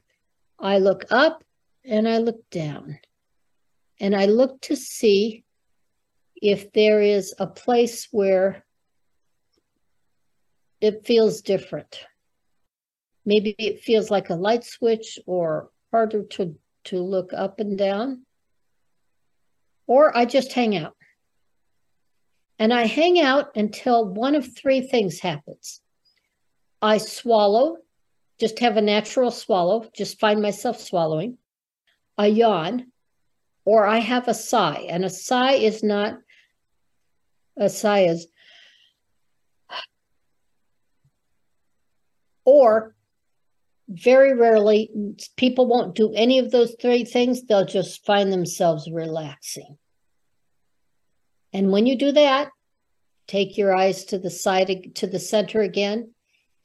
I 0.60 0.80
look 0.80 1.06
up 1.12 1.44
and 1.86 2.08
I 2.08 2.18
look 2.18 2.50
down. 2.50 3.00
And 4.00 4.16
I 4.16 4.26
look 4.26 4.62
to 4.62 4.76
see 4.76 5.44
if 6.36 6.74
there 6.74 7.02
is 7.02 7.36
a 7.38 7.46
place 7.46 8.08
where 8.12 8.66
it 10.80 11.06
feels 11.06 11.42
different. 11.42 12.04
Maybe 13.24 13.56
it 13.60 13.82
feels 13.82 14.10
like 14.10 14.32
a 14.32 14.36
light 14.36 14.64
switch 14.64 15.20
or 15.28 15.70
harder 15.92 16.24
to, 16.24 16.56
to 16.86 17.00
look 17.00 17.34
up 17.34 17.60
and 17.60 17.78
down. 17.78 18.26
Or 19.86 20.16
I 20.18 20.26
just 20.26 20.54
hang 20.54 20.76
out. 20.76 20.96
And 22.62 22.72
I 22.72 22.86
hang 22.86 23.20
out 23.20 23.58
until 23.58 24.06
one 24.06 24.36
of 24.36 24.56
three 24.56 24.82
things 24.82 25.20
happens. 25.20 25.82
I 26.80 27.00
swallow, 27.00 27.78
just 28.40 28.60
have 28.60 28.78
a 28.78 28.84
natural 28.84 29.32
swallow, 29.32 29.90
just 29.96 30.20
find 30.20 30.44
myself 30.44 30.80
swallowing. 30.80 31.40
I 32.20 32.28
yawn, 32.28 32.92
or 33.66 33.88
I 33.88 33.98
have 33.98 34.28
a 34.28 34.36
sigh. 34.36 34.86
And 34.88 35.04
a 35.04 35.10
sigh 35.10 35.54
is 35.54 35.82
not, 35.82 36.20
a 37.58 37.68
sigh 37.68 38.02
is, 38.02 38.28
or 42.46 42.96
very 43.90 44.36
rarely, 44.36 44.92
people 45.36 45.66
won't 45.66 45.96
do 45.96 46.14
any 46.14 46.38
of 46.38 46.52
those 46.52 46.76
three 46.80 47.06
things. 47.06 47.42
They'll 47.42 47.66
just 47.66 48.06
find 48.06 48.32
themselves 48.32 48.88
relaxing. 48.88 49.80
And 51.54 51.72
when 51.72 51.86
you 51.86 51.98
do 51.98 52.12
that, 52.14 52.50
take 53.28 53.58
your 53.58 53.76
eyes 53.76 54.06
to 54.06 54.18
the 54.18 54.30
side, 54.30 54.92
to 54.96 55.08
the 55.08 55.20
center 55.20 55.62
again, 55.62 56.14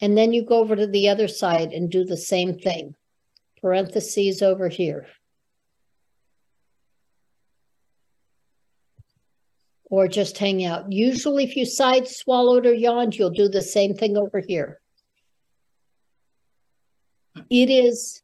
and 0.01 0.16
then 0.16 0.33
you 0.33 0.44
go 0.44 0.59
over 0.59 0.77
to 0.77 0.87
the 0.87 1.09
other 1.09 1.29
side 1.29 1.72
and 1.72 1.90
do 1.90 2.05
the 2.05 2.16
same 2.16 2.59
thing. 2.59 2.94
Parentheses 3.61 4.42
over 4.42 4.68
here. 4.68 5.07
Or 9.88 10.09
just 10.09 10.37
hang 10.38 10.64
out. 10.64 10.92
Usually, 10.92 11.44
if 11.44 11.57
you 11.57 11.64
side 11.64 12.09
swallowed 12.09 12.66
or 12.66 12.75
yawned, 12.75 13.14
you'll 13.16 13.31
do 13.31 13.49
the 13.49 13.62
same 13.62 13.94
thing 13.94 14.16
over 14.16 14.42
here. 14.46 14.81
It 17.49 17.70
is, 17.70 18.22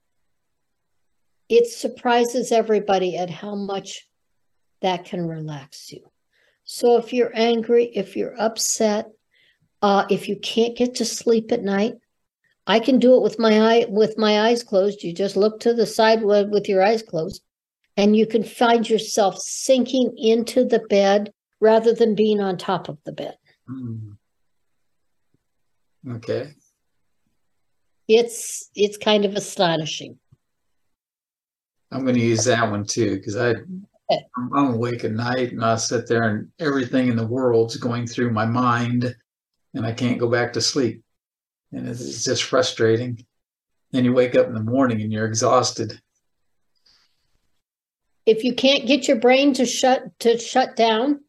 it 1.48 1.66
surprises 1.68 2.50
everybody 2.50 3.16
at 3.16 3.30
how 3.30 3.54
much 3.54 4.08
that 4.80 5.04
can 5.04 5.26
relax 5.26 5.92
you. 5.92 6.11
So 6.64 6.96
if 6.96 7.12
you're 7.12 7.32
angry, 7.34 7.86
if 7.94 8.16
you're 8.16 8.40
upset, 8.40 9.10
uh, 9.82 10.06
if 10.10 10.28
you 10.28 10.36
can't 10.36 10.76
get 10.76 10.94
to 10.96 11.04
sleep 11.04 11.50
at 11.52 11.62
night, 11.62 11.94
I 12.66 12.78
can 12.78 12.98
do 12.98 13.16
it 13.16 13.22
with 13.22 13.38
my 13.38 13.60
eye 13.60 13.86
with 13.88 14.16
my 14.16 14.42
eyes 14.42 14.62
closed. 14.62 15.02
You 15.02 15.12
just 15.12 15.36
look 15.36 15.58
to 15.60 15.74
the 15.74 15.86
side 15.86 16.22
with, 16.22 16.68
your 16.68 16.82
eyes 16.82 17.02
closed, 17.02 17.42
and 17.96 18.16
you 18.16 18.26
can 18.26 18.44
find 18.44 18.88
yourself 18.88 19.38
sinking 19.38 20.16
into 20.16 20.64
the 20.64 20.78
bed 20.88 21.32
rather 21.60 21.92
than 21.92 22.14
being 22.14 22.40
on 22.40 22.56
top 22.56 22.88
of 22.88 22.98
the 23.04 23.12
bed. 23.12 23.36
Mm. 23.68 24.16
Okay. 26.08 26.54
It's 28.06 28.70
it's 28.76 28.96
kind 28.96 29.24
of 29.24 29.34
astonishing. 29.34 30.18
I'm 31.90 32.02
going 32.02 32.14
to 32.14 32.20
use 32.20 32.44
that 32.44 32.70
one 32.70 32.84
too 32.84 33.16
because 33.16 33.36
I 33.36 33.54
I'm, 34.36 34.52
I'm 34.54 34.74
awake 34.74 35.04
at 35.04 35.12
night 35.12 35.52
and 35.52 35.64
I 35.64 35.76
sit 35.76 36.06
there 36.08 36.22
and 36.24 36.48
everything 36.58 37.08
in 37.08 37.16
the 37.16 37.26
world's 37.26 37.76
going 37.76 38.06
through 38.06 38.30
my 38.32 38.46
mind 38.46 39.14
and 39.74 39.86
I 39.86 39.92
can't 39.92 40.18
go 40.18 40.28
back 40.28 40.52
to 40.54 40.60
sleep. 40.60 41.02
And 41.72 41.88
it's, 41.88 42.00
it's 42.00 42.24
just 42.24 42.44
frustrating. 42.44 43.24
Then 43.90 44.04
you 44.04 44.12
wake 44.12 44.34
up 44.34 44.46
in 44.46 44.54
the 44.54 44.60
morning 44.62 45.00
and 45.02 45.12
you're 45.12 45.26
exhausted. 45.26 46.00
If 48.24 48.44
you 48.44 48.54
can't 48.54 48.86
get 48.86 49.08
your 49.08 49.18
brain 49.18 49.52
to 49.54 49.66
shut 49.66 50.18
to 50.20 50.38
shut 50.38 50.76
down, 50.76 51.20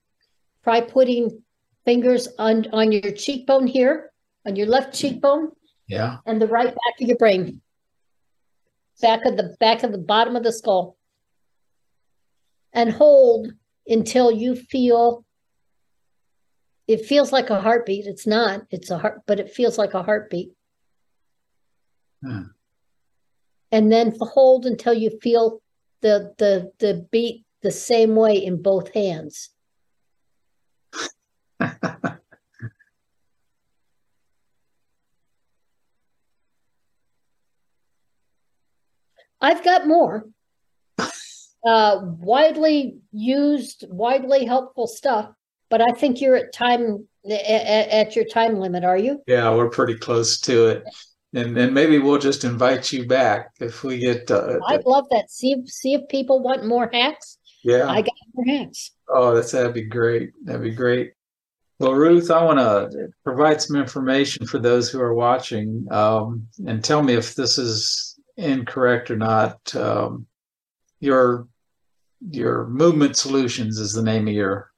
try 0.64 0.82
putting 0.82 1.42
fingers 1.86 2.28
on 2.38 2.68
on 2.72 2.92
your 2.92 3.12
cheekbone 3.12 3.68
here, 3.68 4.12
on 4.46 4.56
your 4.56 4.68
left 4.68 4.94
cheekbone, 4.94 5.52
Yeah. 5.88 6.18
and 6.26 6.42
the 6.42 6.48
right 6.48 6.68
back 6.68 7.02
of 7.02 7.08
your 7.08 7.18
brain. 7.18 7.62
Back 9.02 9.26
of 9.26 9.38
the 9.38 9.56
back 9.60 9.84
of 9.84 9.92
the 9.92 9.98
bottom 9.98 10.36
of 10.36 10.44
the 10.44 10.54
skull. 10.54 10.98
And 12.74 12.92
hold 12.92 13.54
until 13.88 14.32
you 14.32 14.56
feel 14.56 15.26
it 16.88 17.06
feels 17.06 17.32
like 17.32 17.50
a 17.50 17.62
heartbeat. 17.62 18.06
It's 18.08 18.28
not, 18.28 18.64
it's 18.70 18.90
a 18.90 18.98
heart, 18.98 19.22
but 19.26 19.40
it 19.40 19.50
feels 19.50 19.78
like 19.78 19.94
a 19.94 20.04
heartbeat. 20.04 20.52
Hmm. 22.22 22.44
And 23.72 23.92
then 23.92 24.14
hold 24.20 24.66
until 24.66 24.94
you 24.94 25.18
feel 25.22 25.62
the 26.02 26.34
the 26.38 26.72
the 26.80 27.08
beat 27.12 27.46
the 27.62 27.72
same 27.72 28.16
way 28.16 28.36
in 28.36 28.62
both 28.62 28.94
hands. 28.94 29.50
I've 39.42 39.64
got 39.64 39.88
more. 39.88 40.26
Uh, 41.66 42.00
widely 42.04 42.98
used, 43.12 43.86
widely 43.90 44.46
helpful 44.46 44.88
stuff, 44.88 45.30
but 45.70 45.82
I 45.82 45.92
think 45.92 46.20
you're 46.20 46.36
at 46.36 46.54
time 46.54 47.08
at, 47.26 47.90
at 47.90 48.16
your 48.16 48.26
time 48.26 48.60
limit, 48.60 48.84
are 48.84 48.98
you? 48.98 49.22
Yeah, 49.28 49.54
we're 49.56 49.70
pretty 49.70 49.96
close 49.96 50.40
to 50.42 50.68
it. 50.68 50.84
And 51.34 51.58
and 51.58 51.74
maybe 51.74 51.98
we'll 51.98 52.20
just 52.20 52.44
invite 52.44 52.92
you 52.92 53.08
back 53.08 53.52
if 53.60 53.84
we 53.84 53.98
get 53.98 54.30
uh, 54.30 54.60
I'd 54.68 54.86
love 54.86 55.08
that. 55.10 55.32
See 55.32 55.54
if 55.54 55.70
see 55.70 55.94
if 55.94 56.08
people 56.10 56.42
want 56.42 56.66
more 56.66 56.90
hacks. 56.94 57.38
yeah. 57.64 57.90
I 57.90 58.02
got 58.02 58.14
more 58.34 58.46
hacks. 58.46 58.92
Oh, 59.10 59.34
that's 59.34 59.52
that'd 59.52 59.74
be 59.74 59.84
great. 59.84 60.32
That'd 60.44 60.62
be 60.62 60.76
great. 60.76 61.14
Well, 61.80 61.94
Ruth, 61.94 62.30
I 62.30 62.44
want 62.44 62.60
to 62.60 63.10
provide 63.24 63.62
some 63.62 63.76
information 63.76 64.46
for 64.46 64.60
those 64.60 64.90
who 64.90 65.02
are 65.02 65.16
watching, 65.16 65.88
um, 65.92 66.48
and 66.68 66.84
tell 66.84 67.02
me 67.02 67.14
if 67.14 67.36
this 67.36 67.58
is 67.58 68.20
incorrect 68.38 69.10
or 69.10 69.18
not. 69.18 69.76
Um, 69.76 70.28
your 71.00 71.48
your 72.32 72.68
movement 72.68 73.18
solutions 73.18 73.80
is 73.80 73.94
the 73.94 74.04
name 74.04 74.28
of 74.28 74.34
your. 74.34 74.72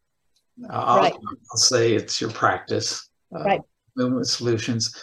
I'll, 0.69 0.97
Right. 0.97 1.13
I'll 1.51 1.57
say 1.57 1.93
it's 1.93 2.21
your 2.21 2.31
practice. 2.31 3.09
uh, 3.35 3.43
Right. 3.43 3.61
Movement 3.97 4.27
solutions. 4.27 4.93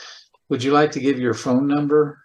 Would 0.48 0.62
you 0.62 0.72
like 0.72 0.90
to 0.92 1.00
give 1.00 1.18
your 1.18 1.34
phone 1.34 1.66
number 1.66 2.18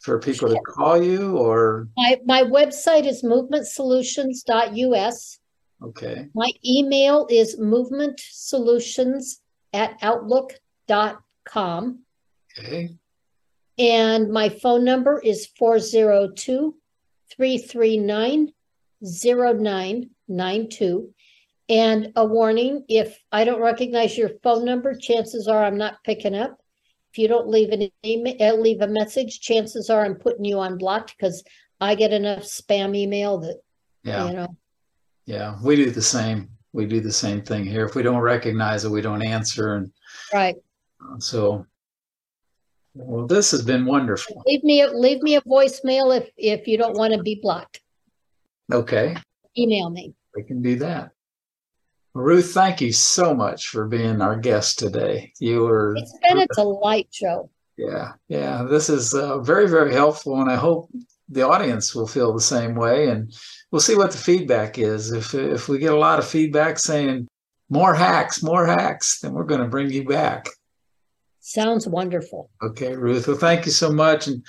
for 0.00 0.18
people 0.18 0.48
to 0.48 0.58
call 0.66 1.02
you, 1.02 1.36
or 1.36 1.88
My 1.96 2.18
my 2.24 2.42
website 2.42 3.06
is 3.06 3.22
movementsolutions.us. 3.22 5.38
okay? 5.82 6.28
My 6.34 6.50
email 6.64 7.26
is 7.30 7.56
movementsolutions 7.58 9.38
at 9.72 9.96
outlook.com. 10.02 12.00
Okay. 12.58 12.90
And 13.78 14.30
my 14.30 14.48
phone 14.48 14.84
number 14.84 15.20
is 15.20 15.46
402 15.58 16.74
339 17.36 18.52
0992. 19.02 21.14
And 21.70 22.12
a 22.16 22.24
warning 22.24 22.84
if 22.88 23.18
I 23.30 23.44
don't 23.44 23.60
recognize 23.60 24.16
your 24.16 24.30
phone 24.42 24.64
number, 24.64 24.94
chances 24.94 25.48
are 25.48 25.62
I'm 25.64 25.76
not 25.76 26.02
picking 26.04 26.34
up. 26.34 26.58
If 27.12 27.18
you 27.18 27.28
don't 27.28 27.48
leave 27.48 27.70
an 27.70 27.90
email, 28.04 28.36
uh, 28.40 28.54
leave 28.54 28.80
a 28.80 28.88
message, 28.88 29.40
chances 29.40 29.90
are 29.90 30.04
I'm 30.04 30.14
putting 30.14 30.44
you 30.44 30.58
on 30.60 30.78
blocked 30.78 31.14
because 31.16 31.42
I 31.80 31.94
get 31.94 32.12
enough 32.12 32.42
spam 32.42 32.96
email 32.96 33.38
that, 33.38 33.60
Yeah. 34.02 34.28
you 34.28 34.32
know, 34.34 34.56
Yeah, 35.26 35.58
we 35.62 35.76
do 35.76 35.90
the 35.90 36.02
same. 36.02 36.48
We 36.72 36.86
do 36.86 37.00
the 37.00 37.12
same 37.12 37.42
thing 37.42 37.64
here. 37.66 37.84
If 37.84 37.94
we 37.94 38.02
don't 38.02 38.20
recognize 38.20 38.84
it, 38.84 38.90
we 38.90 39.02
don't 39.02 39.22
answer. 39.22 39.74
And 39.74 39.92
right. 40.32 40.56
uh, 41.02 41.18
so, 41.18 41.66
well, 42.94 43.26
this 43.26 43.50
has 43.50 43.62
been 43.62 43.84
wonderful. 43.84 44.42
Leave 44.46 44.64
me, 44.64 44.80
a 44.82 44.90
leave 44.90 45.20
me 45.22 45.36
a 45.36 45.40
voicemail 45.42 46.16
if, 46.16 46.30
if 46.36 46.66
you 46.66 46.78
don't 46.78 46.96
want 46.96 47.12
to 47.14 47.22
be 47.22 47.38
blocked. 47.42 47.80
Okay, 48.72 49.16
Email 49.56 49.90
me. 49.90 50.14
we 50.36 50.42
can 50.42 50.60
do 50.62 50.76
that. 50.76 51.10
Ruth, 52.14 52.52
thank 52.52 52.80
you 52.80 52.92
so 52.92 53.34
much 53.34 53.68
for 53.68 53.86
being 53.86 54.20
our 54.20 54.36
guest 54.36 54.78
today. 54.78 55.32
You 55.40 55.60
were, 55.62 55.94
It's 55.96 56.18
been 56.28 56.38
a 56.40 56.46
delight, 56.54 57.08
Joe. 57.12 57.50
yeah, 57.76 58.12
yeah, 58.28 58.64
this 58.68 58.88
is 58.88 59.14
uh, 59.14 59.38
very, 59.40 59.68
very 59.68 59.92
helpful, 59.92 60.40
and 60.40 60.50
I 60.50 60.56
hope 60.56 60.90
the 61.28 61.42
audience 61.46 61.94
will 61.94 62.06
feel 62.06 62.32
the 62.34 62.40
same 62.40 62.74
way. 62.74 63.08
And 63.08 63.32
we'll 63.70 63.80
see 63.80 63.94
what 63.96 64.10
the 64.12 64.18
feedback 64.18 64.78
is. 64.78 65.12
If 65.12 65.34
if 65.34 65.68
we 65.68 65.78
get 65.78 65.92
a 65.92 65.98
lot 65.98 66.18
of 66.18 66.26
feedback 66.26 66.78
saying 66.78 67.28
more 67.70 67.94
hacks, 67.94 68.42
more 68.42 68.66
hacks, 68.66 69.20
then 69.20 69.32
we're 69.32 69.44
going 69.44 69.60
to 69.60 69.68
bring 69.68 69.90
you 69.90 70.04
back. 70.04 70.48
Sounds 71.40 71.86
wonderful. 71.86 72.50
Okay, 72.62 72.94
Ruth. 72.96 73.28
Well, 73.28 73.36
thank 73.36 73.64
you 73.66 73.72
so 73.72 73.90
much, 73.92 74.26
and 74.26 74.44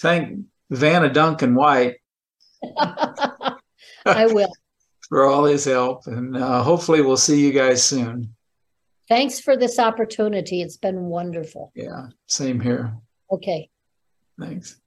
thank 0.00 0.38
Vanna 0.70 1.08
Duncan 1.12 1.54
White 1.54 1.96
I 4.06 4.26
will. 4.26 4.52
for 5.08 5.24
all 5.24 5.44
his 5.44 5.64
help, 5.64 6.06
and 6.06 6.36
uh, 6.36 6.62
hopefully 6.62 7.00
we'll 7.00 7.16
see 7.16 7.44
you 7.44 7.52
guys 7.52 7.82
soon. 7.82 8.34
Thanks 9.08 9.40
for 9.40 9.56
this 9.56 9.78
opportunity. 9.78 10.62
It's 10.62 10.78
been 10.78 11.02
wonderful. 11.02 11.72
Yeah, 11.74 12.08
same 12.26 12.60
here. 12.60 12.94
Okay. 13.30 13.68
Thanks. 14.40 14.80